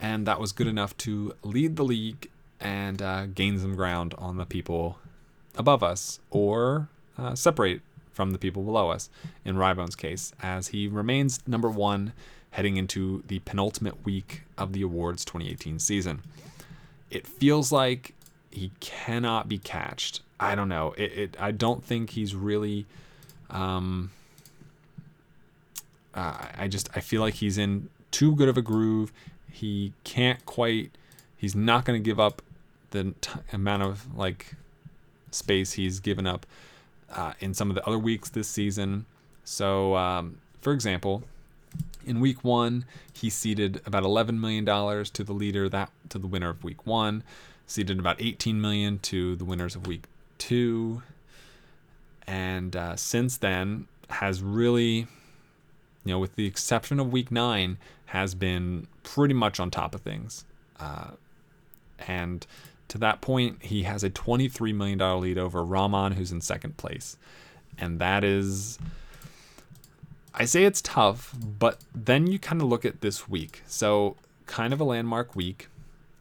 and 0.00 0.26
that 0.26 0.40
was 0.40 0.50
good 0.50 0.66
enough 0.66 0.96
to 0.98 1.34
lead 1.44 1.76
the 1.76 1.84
league 1.84 2.28
and 2.60 3.00
uh, 3.00 3.26
gain 3.26 3.58
some 3.58 3.74
ground 3.74 4.14
on 4.18 4.36
the 4.36 4.46
people 4.46 4.98
above 5.56 5.82
us, 5.82 6.20
or 6.30 6.88
uh, 7.16 7.34
separate 7.34 7.82
from 8.12 8.32
the 8.32 8.38
people 8.38 8.62
below 8.62 8.90
us, 8.90 9.10
in 9.44 9.56
Rybone's 9.56 9.94
case, 9.94 10.32
as 10.42 10.68
he 10.68 10.88
remains 10.88 11.40
number 11.46 11.70
one 11.70 12.12
heading 12.50 12.76
into 12.76 13.22
the 13.28 13.38
penultimate 13.40 14.04
week 14.04 14.42
of 14.56 14.72
the 14.72 14.82
awards 14.82 15.24
2018 15.24 15.78
season. 15.78 16.22
It 17.10 17.26
feels 17.26 17.70
like 17.70 18.14
he 18.50 18.72
cannot 18.80 19.48
be 19.48 19.58
catched. 19.58 20.20
I 20.40 20.54
don't 20.54 20.68
know. 20.68 20.94
It, 20.96 21.12
it 21.12 21.36
I 21.38 21.52
don't 21.52 21.84
think 21.84 22.10
he's 22.10 22.34
really. 22.34 22.86
Um, 23.50 24.10
uh, 26.14 26.46
I 26.56 26.68
just 26.68 26.90
I 26.96 27.00
feel 27.00 27.20
like 27.20 27.34
he's 27.34 27.58
in 27.58 27.88
too 28.10 28.34
good 28.34 28.48
of 28.48 28.56
a 28.56 28.62
groove. 28.62 29.12
He 29.50 29.92
can't 30.04 30.44
quite. 30.46 30.90
He's 31.36 31.54
not 31.54 31.84
going 31.84 32.02
to 32.02 32.04
give 32.04 32.18
up 32.18 32.42
the 32.90 33.14
t- 33.20 33.30
amount 33.52 33.82
of 33.82 34.16
like 34.16 34.54
space 35.30 35.72
he's 35.72 36.00
given 36.00 36.26
up 36.26 36.46
uh, 37.10 37.32
in 37.40 37.54
some 37.54 37.70
of 37.70 37.74
the 37.74 37.86
other 37.86 37.98
weeks 37.98 38.28
this 38.30 38.48
season. 38.48 39.06
So, 39.44 39.96
um, 39.96 40.38
for 40.60 40.72
example, 40.72 41.22
in 42.04 42.20
week 42.20 42.44
one, 42.44 42.84
he 43.12 43.30
ceded 43.30 43.80
about 43.86 44.02
$11 44.02 44.38
million 44.38 44.64
to 44.64 45.24
the 45.24 45.32
leader, 45.32 45.68
that 45.68 45.90
to 46.08 46.18
the 46.18 46.26
winner 46.26 46.50
of 46.50 46.64
week 46.64 46.86
one, 46.86 47.22
ceded 47.66 47.98
about 47.98 48.20
18 48.20 48.60
million 48.60 48.98
to 49.00 49.36
the 49.36 49.44
winners 49.44 49.74
of 49.74 49.86
week 49.86 50.04
two, 50.38 51.02
and 52.26 52.76
uh, 52.76 52.96
since 52.96 53.36
then 53.38 53.86
has 54.10 54.42
really, 54.42 55.06
you 56.04 56.12
know, 56.12 56.18
with 56.18 56.36
the 56.36 56.46
exception 56.46 57.00
of 57.00 57.12
week 57.12 57.30
nine, 57.30 57.78
has 58.06 58.34
been 58.34 58.86
pretty 59.02 59.34
much 59.34 59.60
on 59.60 59.70
top 59.70 59.94
of 59.94 60.00
things. 60.00 60.44
Uh, 60.78 61.10
and 62.06 62.46
to 62.88 62.98
that 62.98 63.20
point, 63.20 63.62
he 63.62 63.82
has 63.84 64.02
a 64.02 64.10
$23 64.10 64.74
million 64.74 64.98
lead 65.20 65.38
over 65.38 65.64
Rahman, 65.64 66.12
who's 66.12 66.32
in 66.32 66.40
second 66.40 66.76
place. 66.76 67.16
And 67.78 67.98
that 68.00 68.24
is, 68.24 68.78
I 70.34 70.44
say 70.46 70.64
it's 70.64 70.80
tough, 70.80 71.34
but 71.38 71.78
then 71.94 72.26
you 72.26 72.38
kind 72.38 72.60
of 72.60 72.68
look 72.68 72.84
at 72.84 73.00
this 73.00 73.28
week. 73.28 73.62
So 73.66 74.16
kind 74.46 74.72
of 74.72 74.80
a 74.80 74.84
landmark 74.84 75.36
week. 75.36 75.68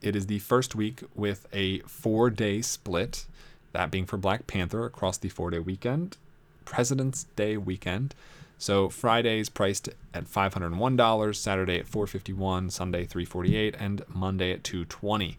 It 0.01 0.15
is 0.15 0.27
the 0.27 0.39
first 0.39 0.75
week 0.75 1.01
with 1.15 1.47
a 1.51 1.79
four 1.79 2.29
day 2.29 2.61
split, 2.61 3.25
that 3.71 3.89
being 3.89 4.05
for 4.05 4.17
Black 4.17 4.45
Panther 4.45 4.85
across 4.85 5.17
the 5.17 5.29
four 5.29 5.49
day 5.49 5.59
weekend, 5.59 6.17
President's 6.65 7.23
Day 7.35 7.57
weekend. 7.57 8.13
So 8.59 8.89
Friday's 8.89 9.49
priced 9.49 9.89
at 10.13 10.25
$501, 10.25 11.35
Saturday 11.35 11.79
at 11.79 11.87
451, 11.87 12.71
Sunday 12.71 13.05
348, 13.05 13.75
and 13.79 14.03
Monday 14.09 14.51
at 14.51 14.63
220. 14.63 15.37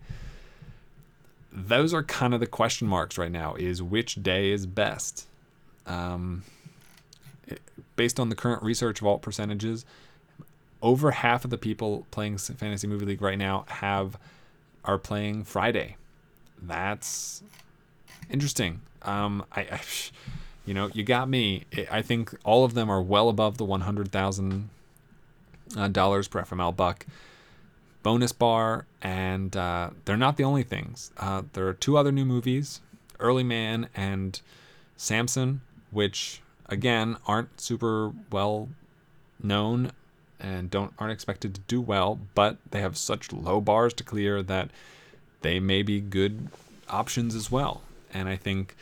Those 1.52 1.94
are 1.94 2.02
kind 2.02 2.34
of 2.34 2.40
the 2.40 2.46
question 2.46 2.86
marks 2.88 3.16
right 3.18 3.32
now 3.32 3.54
is 3.54 3.82
which 3.82 4.22
day 4.22 4.50
is 4.50 4.66
best? 4.66 5.26
Um, 5.86 6.42
based 7.96 8.20
on 8.20 8.28
the 8.28 8.34
current 8.34 8.62
research 8.62 9.00
vault 9.00 9.22
percentages, 9.22 9.84
over 10.82 11.10
half 11.10 11.44
of 11.44 11.50
the 11.50 11.58
people 11.58 12.06
playing 12.10 12.38
fantasy 12.38 12.86
movie 12.86 13.06
league 13.06 13.22
right 13.22 13.38
now 13.38 13.64
have 13.68 14.18
are 14.84 14.98
playing 14.98 15.44
Friday. 15.44 15.96
That's 16.60 17.42
interesting. 18.30 18.80
Um, 19.02 19.44
I, 19.52 19.60
I 19.62 19.80
you 20.66 20.74
know, 20.74 20.90
you 20.92 21.02
got 21.02 21.28
me. 21.28 21.64
I- 21.90 22.02
think 22.02 22.34
all 22.44 22.64
of 22.64 22.74
them 22.74 22.90
are 22.90 23.00
well 23.00 23.28
above 23.28 23.56
the 23.58 23.64
one 23.64 23.80
hundred 23.82 24.12
thousand 24.12 24.68
uh, 25.76 25.88
dollars 25.88 26.28
per 26.28 26.42
FML 26.42 26.76
buck 26.76 27.06
bonus 28.08 28.32
bar, 28.32 28.86
and 29.02 29.54
uh, 29.54 29.90
they're 30.06 30.16
not 30.16 30.38
the 30.38 30.42
only 30.42 30.62
things. 30.62 31.12
Uh, 31.18 31.42
there 31.52 31.68
are 31.68 31.74
two 31.74 31.98
other 31.98 32.10
new 32.10 32.24
movies, 32.24 32.80
Early 33.20 33.44
Man 33.44 33.90
and 33.94 34.40
Samson, 34.96 35.60
which 35.90 36.40
again 36.70 37.18
aren't 37.26 37.60
super 37.60 38.12
well 38.32 38.70
known 39.42 39.92
and 40.40 40.70
don't 40.70 40.94
aren't 40.98 41.12
expected 41.12 41.54
to 41.54 41.60
do 41.68 41.82
well, 41.82 42.18
but 42.34 42.56
they 42.70 42.80
have 42.80 42.96
such 42.96 43.30
low 43.30 43.60
bars 43.60 43.92
to 43.92 44.04
clear 44.04 44.42
that 44.42 44.70
they 45.42 45.60
may 45.60 45.82
be 45.82 46.00
good 46.00 46.48
options 46.88 47.34
as 47.34 47.50
well. 47.50 47.82
And 48.14 48.26
I 48.26 48.36
think 48.36 48.74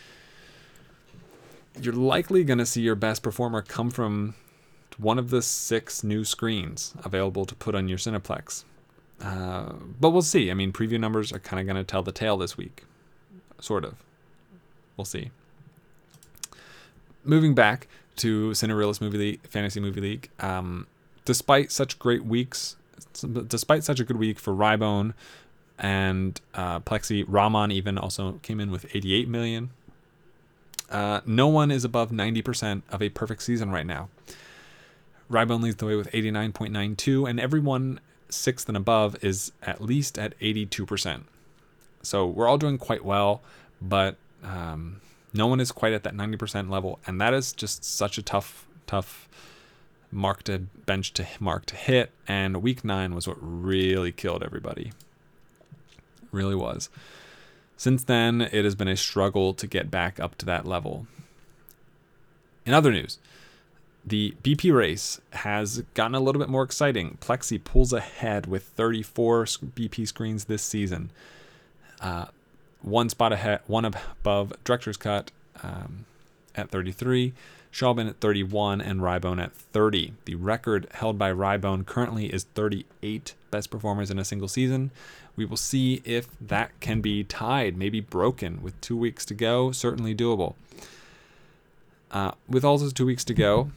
you're 1.82 1.92
likely 1.92 2.44
going 2.44 2.58
to 2.58 2.66
see 2.66 2.82
your 2.82 2.94
best 2.94 3.24
performer 3.24 3.60
come 3.60 3.90
from 3.90 4.36
one 4.98 5.18
of 5.18 5.30
the 5.30 5.42
six 5.42 6.04
new 6.04 6.24
screens 6.24 6.94
available 7.02 7.44
to 7.44 7.56
put 7.56 7.74
on 7.74 7.88
your 7.88 7.98
Cineplex. 7.98 8.62
Uh, 9.22 9.72
but 10.00 10.10
we'll 10.10 10.22
see. 10.22 10.50
I 10.50 10.54
mean, 10.54 10.72
preview 10.72 11.00
numbers 11.00 11.32
are 11.32 11.38
kind 11.38 11.60
of 11.60 11.66
going 11.66 11.76
to 11.76 11.84
tell 11.84 12.02
the 12.02 12.12
tale 12.12 12.36
this 12.36 12.56
week, 12.56 12.84
sort 13.60 13.84
of. 13.84 13.94
We'll 14.96 15.04
see. 15.04 15.30
Moving 17.24 17.54
back 17.54 17.88
to 18.16 18.50
Cinerealist 18.50 19.00
Movie 19.00 19.18
League, 19.18 19.40
Fantasy 19.48 19.80
Movie 19.80 20.00
League, 20.00 20.30
um, 20.40 20.86
despite 21.24 21.72
such 21.72 21.98
great 21.98 22.24
weeks, 22.24 22.76
despite 23.46 23.84
such 23.84 24.00
a 24.00 24.04
good 24.04 24.16
week 24.16 24.38
for 24.38 24.54
Rybone 24.54 25.14
and 25.78 26.40
uh, 26.54 26.80
Plexi, 26.80 27.24
Rahman 27.26 27.70
even 27.70 27.98
also 27.98 28.38
came 28.42 28.60
in 28.60 28.70
with 28.70 28.86
88 28.94 29.28
million. 29.28 29.70
Uh, 30.90 31.20
no 31.26 31.48
one 31.48 31.70
is 31.70 31.84
above 31.84 32.10
90% 32.10 32.82
of 32.90 33.02
a 33.02 33.08
perfect 33.08 33.42
season 33.42 33.70
right 33.70 33.86
now. 33.86 34.08
Rybone 35.30 35.62
leads 35.62 35.76
the 35.76 35.86
way 35.86 35.96
with 35.96 36.10
89.92, 36.12 37.28
and 37.28 37.40
everyone 37.40 38.00
sixth 38.28 38.68
and 38.68 38.76
above 38.76 39.22
is 39.24 39.52
at 39.62 39.80
least 39.80 40.18
at 40.18 40.38
82%. 40.40 41.22
So 42.02 42.26
we're 42.26 42.46
all 42.46 42.58
doing 42.58 42.78
quite 42.78 43.04
well, 43.04 43.42
but 43.80 44.16
um, 44.44 45.00
no 45.32 45.46
one 45.46 45.60
is 45.60 45.72
quite 45.72 45.92
at 45.92 46.02
that 46.04 46.14
90% 46.14 46.70
level, 46.70 46.98
and 47.06 47.20
that 47.20 47.34
is 47.34 47.52
just 47.52 47.84
such 47.84 48.18
a 48.18 48.22
tough, 48.22 48.66
tough 48.86 49.28
mark 50.10 50.42
to 50.44 50.58
bench 50.86 51.12
to 51.14 51.26
mark 51.40 51.66
to 51.66 51.76
hit. 51.76 52.10
And 52.28 52.62
week 52.62 52.84
nine 52.84 53.14
was 53.14 53.26
what 53.26 53.36
really 53.40 54.12
killed 54.12 54.42
everybody. 54.42 54.92
Really 56.32 56.54
was. 56.54 56.88
Since 57.76 58.04
then, 58.04 58.40
it 58.40 58.64
has 58.64 58.74
been 58.74 58.88
a 58.88 58.96
struggle 58.96 59.52
to 59.54 59.66
get 59.66 59.90
back 59.90 60.18
up 60.18 60.38
to 60.38 60.46
that 60.46 60.66
level. 60.66 61.06
In 62.64 62.72
other 62.72 62.90
news, 62.90 63.18
the 64.06 64.34
BP 64.42 64.72
race 64.72 65.20
has 65.32 65.82
gotten 65.94 66.14
a 66.14 66.20
little 66.20 66.38
bit 66.38 66.48
more 66.48 66.62
exciting. 66.62 67.18
Plexi 67.20 67.62
pulls 67.62 67.92
ahead 67.92 68.46
with 68.46 68.62
34 68.62 69.44
BP 69.44 70.06
screens 70.06 70.44
this 70.44 70.62
season. 70.62 71.10
Uh, 72.00 72.26
one 72.82 73.08
spot 73.08 73.32
ahead, 73.32 73.60
one 73.66 73.84
above 73.84 74.52
Director's 74.62 74.96
Cut 74.96 75.32
um, 75.62 76.06
at 76.54 76.70
33, 76.70 77.32
Schaubin 77.72 78.08
at 78.08 78.20
31, 78.20 78.80
and 78.80 79.00
Rybone 79.00 79.42
at 79.42 79.52
30. 79.52 80.12
The 80.24 80.36
record 80.36 80.86
held 80.92 81.18
by 81.18 81.32
Rybone 81.32 81.84
currently 81.84 82.26
is 82.32 82.44
38 82.54 83.34
best 83.50 83.70
performers 83.70 84.10
in 84.10 84.20
a 84.20 84.24
single 84.24 84.48
season. 84.48 84.92
We 85.34 85.44
will 85.44 85.56
see 85.56 86.00
if 86.04 86.28
that 86.40 86.78
can 86.80 87.00
be 87.00 87.24
tied, 87.24 87.76
maybe 87.76 88.00
broken 88.00 88.62
with 88.62 88.80
two 88.80 88.96
weeks 88.96 89.24
to 89.26 89.34
go. 89.34 89.72
Certainly 89.72 90.14
doable. 90.14 90.54
Uh, 92.10 92.32
with 92.48 92.64
all 92.64 92.78
those 92.78 92.92
two 92.92 93.04
weeks 93.04 93.24
to 93.24 93.34
go, 93.34 93.72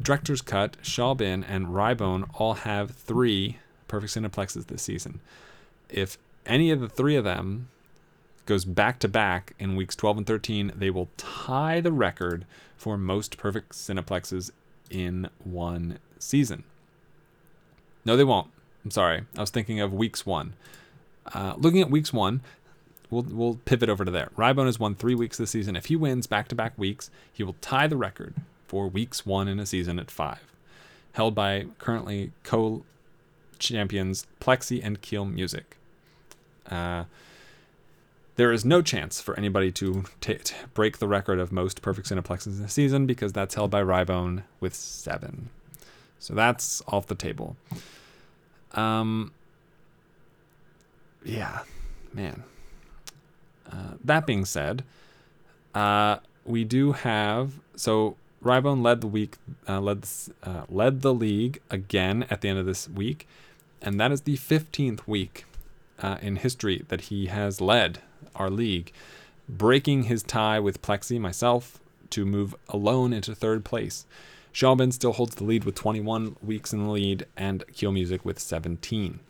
Director's 0.00 0.42
Cut, 0.42 0.76
Schaubin, 0.82 1.44
and 1.46 1.68
Rybone 1.68 2.28
all 2.34 2.54
have 2.54 2.92
three 2.92 3.58
perfect 3.88 4.14
cineplexes 4.14 4.66
this 4.66 4.82
season. 4.82 5.20
If 5.88 6.18
any 6.46 6.70
of 6.70 6.80
the 6.80 6.88
three 6.88 7.16
of 7.16 7.24
them 7.24 7.68
goes 8.46 8.64
back 8.64 8.98
to 9.00 9.08
back 9.08 9.54
in 9.58 9.76
weeks 9.76 9.94
12 9.94 10.18
and 10.18 10.26
13, 10.26 10.72
they 10.74 10.90
will 10.90 11.08
tie 11.16 11.80
the 11.80 11.92
record 11.92 12.46
for 12.76 12.96
most 12.96 13.36
perfect 13.36 13.72
cineplexes 13.72 14.50
in 14.90 15.28
one 15.44 15.98
season. 16.18 16.64
No, 18.04 18.16
they 18.16 18.24
won't. 18.24 18.48
I'm 18.84 18.90
sorry. 18.90 19.22
I 19.36 19.40
was 19.40 19.50
thinking 19.50 19.80
of 19.80 19.92
weeks 19.92 20.26
one. 20.26 20.54
Uh, 21.32 21.54
looking 21.56 21.80
at 21.80 21.90
weeks 21.90 22.12
one, 22.12 22.40
we'll 23.10 23.22
we'll 23.22 23.60
pivot 23.64 23.88
over 23.88 24.04
to 24.04 24.10
there. 24.10 24.30
Rybone 24.36 24.66
has 24.66 24.80
won 24.80 24.96
three 24.96 25.14
weeks 25.14 25.36
this 25.38 25.50
season. 25.50 25.76
If 25.76 25.86
he 25.86 25.94
wins 25.94 26.26
back 26.26 26.48
to 26.48 26.56
back 26.56 26.76
weeks, 26.76 27.10
he 27.32 27.44
will 27.44 27.54
tie 27.60 27.86
the 27.86 27.96
record 27.96 28.34
for 28.72 28.88
weeks 28.88 29.26
one 29.26 29.48
in 29.48 29.60
a 29.60 29.66
season 29.66 29.98
at 29.98 30.10
five, 30.10 30.50
held 31.12 31.34
by 31.34 31.66
currently 31.76 32.32
co 32.42 32.82
champions 33.58 34.26
Plexi 34.40 34.80
and 34.82 35.02
Keel 35.02 35.26
Music. 35.26 35.76
Uh, 36.70 37.04
there 38.36 38.50
is 38.50 38.64
no 38.64 38.80
chance 38.80 39.20
for 39.20 39.36
anybody 39.36 39.70
to 39.72 40.04
t- 40.22 40.38
break 40.72 41.00
the 41.00 41.06
record 41.06 41.38
of 41.38 41.52
most 41.52 41.82
perfect 41.82 42.08
cineplexes 42.08 42.58
in 42.58 42.64
a 42.64 42.68
season 42.68 43.04
because 43.04 43.30
that's 43.34 43.56
held 43.56 43.70
by 43.70 43.82
Rybone 43.82 44.44
with 44.58 44.74
seven. 44.74 45.50
So 46.18 46.32
that's 46.32 46.80
off 46.88 47.06
the 47.06 47.14
table. 47.14 47.56
Um, 48.72 49.32
yeah, 51.22 51.58
man. 52.14 52.42
Uh, 53.70 53.96
that 54.02 54.26
being 54.26 54.46
said, 54.46 54.82
uh, 55.74 56.16
we 56.46 56.64
do 56.64 56.92
have 56.92 57.60
so 57.76 58.16
Rybone 58.42 58.82
led 58.82 59.00
the 59.00 59.06
week, 59.06 59.36
uh, 59.68 59.80
led 59.80 60.06
uh, 60.42 60.62
led 60.68 61.02
the 61.02 61.14
league 61.14 61.60
again 61.70 62.26
at 62.28 62.40
the 62.40 62.48
end 62.48 62.58
of 62.58 62.66
this 62.66 62.88
week, 62.88 63.28
and 63.80 64.00
that 64.00 64.10
is 64.10 64.22
the 64.22 64.36
fifteenth 64.36 65.06
week 65.06 65.44
uh, 66.00 66.18
in 66.20 66.36
history 66.36 66.84
that 66.88 67.02
he 67.02 67.26
has 67.26 67.60
led 67.60 68.00
our 68.34 68.50
league, 68.50 68.92
breaking 69.48 70.04
his 70.04 70.22
tie 70.22 70.58
with 70.58 70.82
Plexi, 70.82 71.20
myself, 71.20 71.78
to 72.10 72.24
move 72.24 72.54
alone 72.68 73.12
into 73.12 73.34
third 73.34 73.64
place. 73.64 74.06
Schaubin 74.52 74.92
still 74.92 75.12
holds 75.12 75.36
the 75.36 75.44
lead 75.44 75.64
with 75.64 75.74
21 75.74 76.36
weeks 76.42 76.74
in 76.74 76.84
the 76.84 76.90
lead, 76.90 77.26
and 77.36 77.64
Keel 77.72 77.92
Music 77.92 78.24
with 78.24 78.38
17 78.38 79.20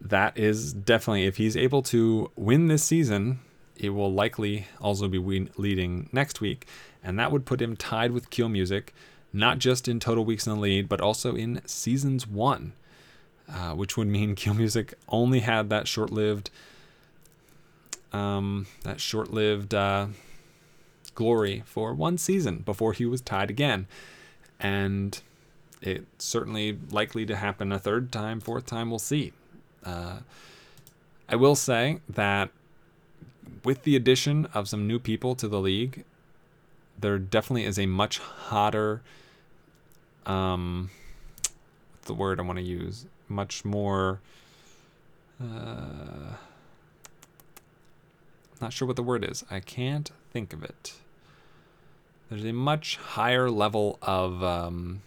that 0.00 0.36
is 0.36 0.72
definitely 0.72 1.24
if 1.24 1.36
he's 1.36 1.56
able 1.56 1.82
to 1.82 2.30
win 2.36 2.68
this 2.68 2.84
season 2.84 3.40
it 3.78 3.90
will 3.90 4.12
likely 4.12 4.66
also 4.80 5.08
be 5.08 5.18
win- 5.18 5.50
leading 5.56 6.08
next 6.12 6.40
week. 6.40 6.66
And 7.02 7.18
that 7.18 7.30
would 7.30 7.44
put 7.46 7.62
him 7.62 7.76
tied 7.76 8.12
with 8.12 8.30
Keel 8.30 8.48
Music 8.48 8.94
not 9.32 9.58
just 9.58 9.86
in 9.86 10.00
total 10.00 10.24
weeks 10.24 10.46
in 10.46 10.54
the 10.54 10.58
lead 10.58 10.88
but 10.88 11.00
also 11.00 11.34
in 11.34 11.60
seasons 11.66 12.26
one 12.26 12.72
uh, 13.52 13.72
which 13.74 13.96
would 13.96 14.08
mean 14.08 14.34
Keel 14.36 14.54
Music 14.54 14.94
only 15.08 15.40
had 15.40 15.70
that 15.70 15.88
short-lived 15.88 16.50
um, 18.12 18.66
that 18.82 19.00
short-lived 19.00 19.74
uh, 19.74 20.06
glory 21.14 21.62
for 21.66 21.92
one 21.92 22.16
season 22.16 22.58
before 22.58 22.92
he 22.92 23.04
was 23.04 23.20
tied 23.20 23.50
again. 23.50 23.86
And 24.58 25.20
it's 25.82 26.24
certainly 26.24 26.78
likely 26.90 27.26
to 27.26 27.36
happen 27.36 27.72
a 27.72 27.78
third 27.78 28.10
time 28.12 28.40
fourth 28.40 28.64
time 28.64 28.90
we'll 28.90 28.98
see. 28.98 29.32
Uh, 29.84 30.20
I 31.28 31.36
will 31.36 31.56
say 31.56 32.00
that 32.08 32.50
with 33.64 33.82
the 33.82 33.96
addition 33.96 34.46
of 34.54 34.68
some 34.68 34.86
new 34.86 34.98
people 34.98 35.34
to 35.36 35.48
the 35.48 35.60
league, 35.60 36.04
there 36.98 37.18
definitely 37.18 37.64
is 37.64 37.78
a 37.78 37.86
much 37.86 38.18
hotter, 38.18 39.02
um, 40.24 40.90
what's 41.92 42.06
the 42.06 42.14
word 42.14 42.40
I 42.40 42.42
want 42.42 42.58
to 42.58 42.64
use? 42.64 43.06
Much 43.28 43.64
more, 43.64 44.20
uh, 45.40 46.34
not 48.60 48.72
sure 48.72 48.86
what 48.86 48.96
the 48.96 49.02
word 49.02 49.24
is. 49.24 49.44
I 49.50 49.60
can't 49.60 50.10
think 50.32 50.52
of 50.52 50.62
it. 50.62 50.94
There's 52.30 52.44
a 52.44 52.52
much 52.52 52.96
higher 52.96 53.50
level 53.50 53.98
of 54.02 54.42
um, 54.42 55.02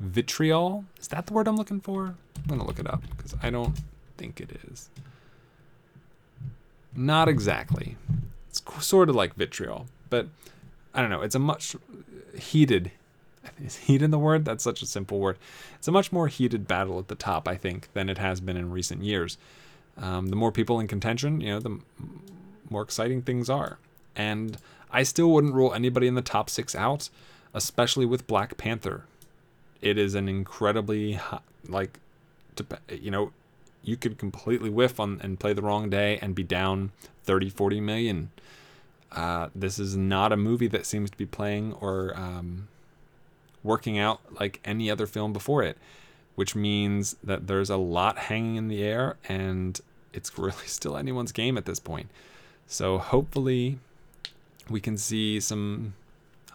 vitriol. 0.00 0.84
Is 0.98 1.08
that 1.08 1.26
the 1.26 1.32
word 1.32 1.48
I'm 1.48 1.56
looking 1.56 1.80
for? 1.80 2.14
I'm 2.36 2.44
going 2.46 2.60
to 2.60 2.66
look 2.66 2.78
it 2.78 2.86
up 2.86 3.02
because 3.16 3.34
I 3.42 3.50
don't 3.50 3.78
think 4.16 4.40
it 4.40 4.58
is. 4.70 4.88
Not 6.98 7.28
exactly. 7.28 7.96
It's 8.50 8.60
sort 8.80 9.08
of 9.08 9.14
like 9.14 9.34
vitriol, 9.34 9.86
but 10.10 10.26
I 10.92 11.00
don't 11.00 11.10
know. 11.10 11.22
It's 11.22 11.36
a 11.36 11.38
much 11.38 11.76
heated. 12.36 12.90
Is 13.64 13.76
heat 13.76 14.02
in 14.02 14.10
the 14.10 14.18
word? 14.18 14.44
That's 14.44 14.64
such 14.64 14.82
a 14.82 14.86
simple 14.86 15.20
word. 15.20 15.38
It's 15.76 15.86
a 15.86 15.92
much 15.92 16.10
more 16.10 16.26
heated 16.26 16.66
battle 16.66 16.98
at 16.98 17.06
the 17.06 17.14
top, 17.14 17.46
I 17.46 17.54
think, 17.54 17.88
than 17.92 18.08
it 18.08 18.18
has 18.18 18.40
been 18.40 18.56
in 18.56 18.72
recent 18.72 19.04
years. 19.04 19.38
Um, 19.96 20.26
the 20.26 20.34
more 20.34 20.50
people 20.50 20.80
in 20.80 20.88
contention, 20.88 21.40
you 21.40 21.50
know, 21.50 21.60
the 21.60 21.78
more 22.68 22.82
exciting 22.82 23.22
things 23.22 23.48
are. 23.48 23.78
And 24.16 24.58
I 24.90 25.04
still 25.04 25.30
wouldn't 25.30 25.54
rule 25.54 25.72
anybody 25.72 26.08
in 26.08 26.16
the 26.16 26.20
top 26.20 26.50
six 26.50 26.74
out, 26.74 27.10
especially 27.54 28.06
with 28.06 28.26
Black 28.26 28.56
Panther. 28.56 29.04
It 29.80 29.98
is 29.98 30.16
an 30.16 30.28
incredibly, 30.28 31.20
like, 31.68 32.00
you 32.90 33.12
know, 33.12 33.30
you 33.88 33.96
could 33.96 34.18
completely 34.18 34.68
whiff 34.68 35.00
on 35.00 35.18
and 35.22 35.40
play 35.40 35.52
the 35.54 35.62
wrong 35.62 35.88
day 35.88 36.18
and 36.20 36.34
be 36.34 36.42
down 36.42 36.92
30, 37.24 37.48
40 37.48 37.80
million. 37.80 38.30
Uh, 39.10 39.48
this 39.54 39.78
is 39.78 39.96
not 39.96 40.30
a 40.32 40.36
movie 40.36 40.68
that 40.68 40.84
seems 40.84 41.10
to 41.10 41.16
be 41.16 41.24
playing 41.24 41.72
or 41.80 42.12
um, 42.14 42.68
working 43.64 43.98
out 43.98 44.20
like 44.38 44.60
any 44.64 44.90
other 44.90 45.06
film 45.06 45.32
before 45.32 45.62
it, 45.62 45.78
which 46.34 46.54
means 46.54 47.16
that 47.24 47.46
there's 47.46 47.70
a 47.70 47.78
lot 47.78 48.18
hanging 48.18 48.56
in 48.56 48.68
the 48.68 48.82
air 48.82 49.16
and 49.26 49.80
it's 50.12 50.38
really 50.38 50.66
still 50.66 50.96
anyone's 50.96 51.32
game 51.32 51.56
at 51.56 51.64
this 51.64 51.78
point. 51.78 52.10
So 52.66 52.98
hopefully 52.98 53.78
we 54.68 54.80
can 54.80 54.98
see 54.98 55.40
some 55.40 55.94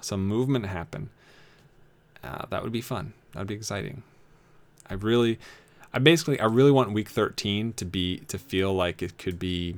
some 0.02 0.28
movement 0.28 0.68
happen. 0.68 1.10
Uh, 2.24 2.46
that 2.50 2.62
would 2.62 2.72
be 2.72 2.82
fun. 2.82 3.14
That 3.32 3.40
would 3.40 3.48
be 3.48 3.56
exciting. 3.56 4.04
I 4.90 4.96
really, 4.96 5.40
I 5.94 6.00
basically, 6.00 6.40
I 6.40 6.46
really 6.46 6.72
want 6.72 6.92
week 6.92 7.10
13 7.10 7.74
to 7.74 7.86
be 7.86 8.20
to 8.28 8.38
feel 8.38 8.74
like 8.74 9.02
it 9.02 9.18
could 9.18 9.38
be 9.38 9.76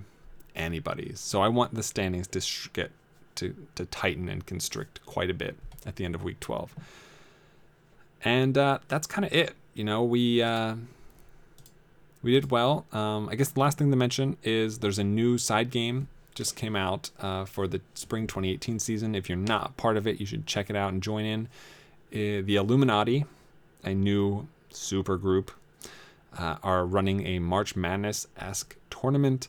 anybody's. 0.55 1.19
So 1.19 1.41
I 1.41 1.49
want 1.49 1.73
the 1.73 1.83
standings 1.83 2.27
to 2.29 2.41
sh- 2.41 2.69
get 2.73 2.91
to 3.35 3.53
to 3.75 3.85
tighten 3.85 4.29
and 4.29 4.45
constrict 4.45 5.05
quite 5.05 5.29
a 5.29 5.33
bit 5.33 5.55
at 5.85 5.97
the 5.97 6.05
end 6.05 6.15
of 6.15 6.23
week 6.23 6.39
12. 6.39 6.73
And 8.23 8.57
uh, 8.57 8.79
that's 8.87 9.07
kind 9.07 9.25
of 9.25 9.33
it. 9.33 9.55
You 9.73 9.83
know, 9.83 10.03
we 10.03 10.41
uh, 10.41 10.75
we 12.23 12.31
did 12.31 12.49
well. 12.49 12.85
Um, 12.91 13.29
I 13.29 13.35
guess 13.35 13.49
the 13.49 13.59
last 13.59 13.77
thing 13.77 13.91
to 13.91 13.97
mention 13.97 14.37
is 14.43 14.79
there's 14.79 14.99
a 14.99 15.03
new 15.03 15.37
side 15.37 15.69
game 15.69 16.07
just 16.33 16.55
came 16.55 16.75
out 16.75 17.11
uh, 17.19 17.45
for 17.45 17.67
the 17.67 17.81
spring 17.93 18.27
2018 18.27 18.79
season. 18.79 19.15
If 19.15 19.29
you're 19.29 19.37
not 19.37 19.77
part 19.77 19.95
of 19.95 20.07
it, 20.07 20.19
you 20.19 20.25
should 20.25 20.45
check 20.45 20.69
it 20.69 20.75
out 20.75 20.91
and 20.91 21.01
join 21.01 21.23
in. 21.23 21.47
Uh, 22.11 22.43
the 22.45 22.55
Illuminati, 22.55 23.25
a 23.83 23.93
new 23.93 24.47
super 24.69 25.17
group, 25.17 25.51
uh, 26.37 26.57
are 26.63 26.85
running 26.85 27.25
a 27.25 27.39
March 27.39 27.75
Madness 27.75 28.27
esque 28.37 28.75
tournament, 28.89 29.47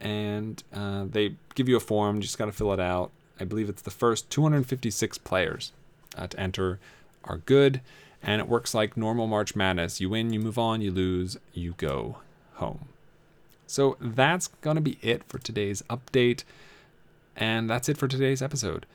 and 0.00 0.62
uh, 0.74 1.04
they 1.08 1.36
give 1.54 1.68
you 1.68 1.76
a 1.76 1.80
form. 1.80 2.16
You 2.16 2.22
just 2.22 2.38
got 2.38 2.46
to 2.46 2.52
fill 2.52 2.72
it 2.72 2.80
out. 2.80 3.10
I 3.38 3.44
believe 3.44 3.68
it's 3.68 3.82
the 3.82 3.90
first 3.90 4.30
256 4.30 5.18
players 5.18 5.72
uh, 6.16 6.26
to 6.28 6.40
enter 6.40 6.78
are 7.24 7.38
good, 7.38 7.80
and 8.22 8.40
it 8.40 8.48
works 8.48 8.74
like 8.74 8.96
normal 8.96 9.26
March 9.26 9.56
Madness. 9.56 10.00
You 10.00 10.10
win, 10.10 10.32
you 10.32 10.40
move 10.40 10.58
on, 10.58 10.80
you 10.80 10.90
lose, 10.90 11.36
you 11.52 11.74
go 11.76 12.18
home. 12.54 12.88
So 13.66 13.96
that's 14.00 14.48
going 14.48 14.76
to 14.76 14.80
be 14.80 14.98
it 15.02 15.24
for 15.24 15.38
today's 15.38 15.82
update. 15.90 16.44
And 17.36 17.68
that's 17.68 17.88
it 17.88 17.96
for 17.96 18.06
today's 18.06 18.42
episode. 18.42 18.86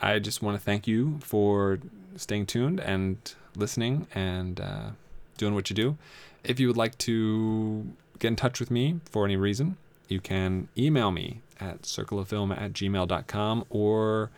I 0.00 0.18
just 0.18 0.42
want 0.42 0.56
to 0.56 0.62
thank 0.62 0.86
you 0.86 1.18
for 1.20 1.80
staying 2.16 2.46
tuned 2.46 2.80
and 2.80 3.16
listening 3.56 4.06
and 4.14 4.60
uh, 4.60 4.90
doing 5.36 5.54
what 5.54 5.70
you 5.70 5.76
do. 5.76 5.96
If 6.44 6.60
you 6.60 6.68
would 6.68 6.76
like 6.76 6.96
to 6.98 7.86
get 8.18 8.28
in 8.28 8.36
touch 8.36 8.60
with 8.60 8.70
me 8.70 9.00
for 9.10 9.24
any 9.24 9.36
reason, 9.36 9.76
you 10.08 10.20
can 10.20 10.68
email 10.76 11.10
me 11.10 11.40
at 11.60 11.82
circleoffilm 11.82 12.56
at 12.56 12.72
gmail.com 12.72 13.64
or 13.70 14.30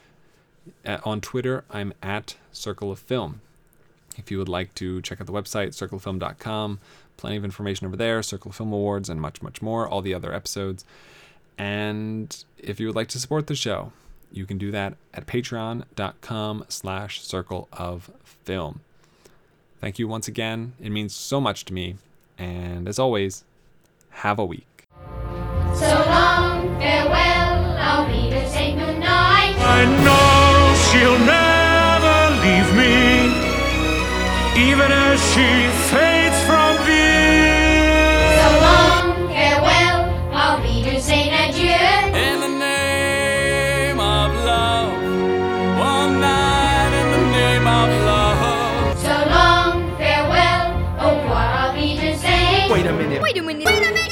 at, 0.85 1.05
on 1.07 1.21
Twitter, 1.21 1.65
I'm 1.71 1.93
at 2.03 2.37
Circle 2.53 2.91
of 2.91 2.99
Film. 2.99 3.41
If 4.17 4.31
you 4.31 4.39
would 4.39 4.49
like 4.49 4.75
to 4.77 5.03
check 5.03 5.21
out 5.21 5.27
the 5.27 5.33
website, 5.33 5.69
circleoffilm.com, 5.69 6.79
plenty 7.17 7.37
of 7.37 7.45
information 7.45 7.87
over 7.87 7.97
there, 7.97 8.23
Circle 8.23 8.51
of 8.51 8.57
Film 8.57 8.73
Awards, 8.73 9.09
and 9.09 9.21
much, 9.21 9.43
much 9.43 9.61
more, 9.61 9.87
all 9.87 10.01
the 10.01 10.15
other 10.15 10.33
episodes. 10.33 10.85
And 11.59 12.45
if 12.59 12.81
you 12.81 12.87
would 12.87 12.97
like 12.97 13.09
to 13.09 13.19
support 13.19 13.47
the 13.47 13.55
show, 13.55 13.93
you 14.33 14.47
can 14.47 14.59
do 14.59 14.71
that 14.71 14.95
at 15.15 15.27
patreon.com 15.27 16.65
slash 16.69 17.23
circle 17.23 17.69
of 17.73 18.11
film. 18.45 18.81
Thank 19.81 19.99
you 19.99 20.09
once 20.09 20.29
again. 20.29 20.73
It 20.81 20.91
means 20.91 21.15
so 21.15 21.41
much 21.41 21.65
to 21.67 21.75
me. 21.75 21.97
And 22.39 22.89
as 22.89 22.99
always, 22.99 23.45
have 24.11 24.39
a 24.39 24.45
week. 24.45 24.85
So 25.75 26.05
long, 26.09 26.79
farewell, 26.79 27.77
I'll 27.79 28.07
be 28.09 28.31
to 28.31 28.49
say 28.49 28.73
goodnight. 28.75 29.57
I 29.59 29.85
know 30.05 30.75
she'll 30.89 31.19
never 31.19 32.19
leave 32.45 32.71
me, 32.77 32.95
even 34.71 34.91
as 34.93 35.21
she 35.33 35.69
fades. 35.91 36.06
Wait 53.27 53.39
a 53.39 53.43
minute. 53.43 53.67
Wait 53.67 53.79
a 53.79 53.93
minute. 53.93 54.06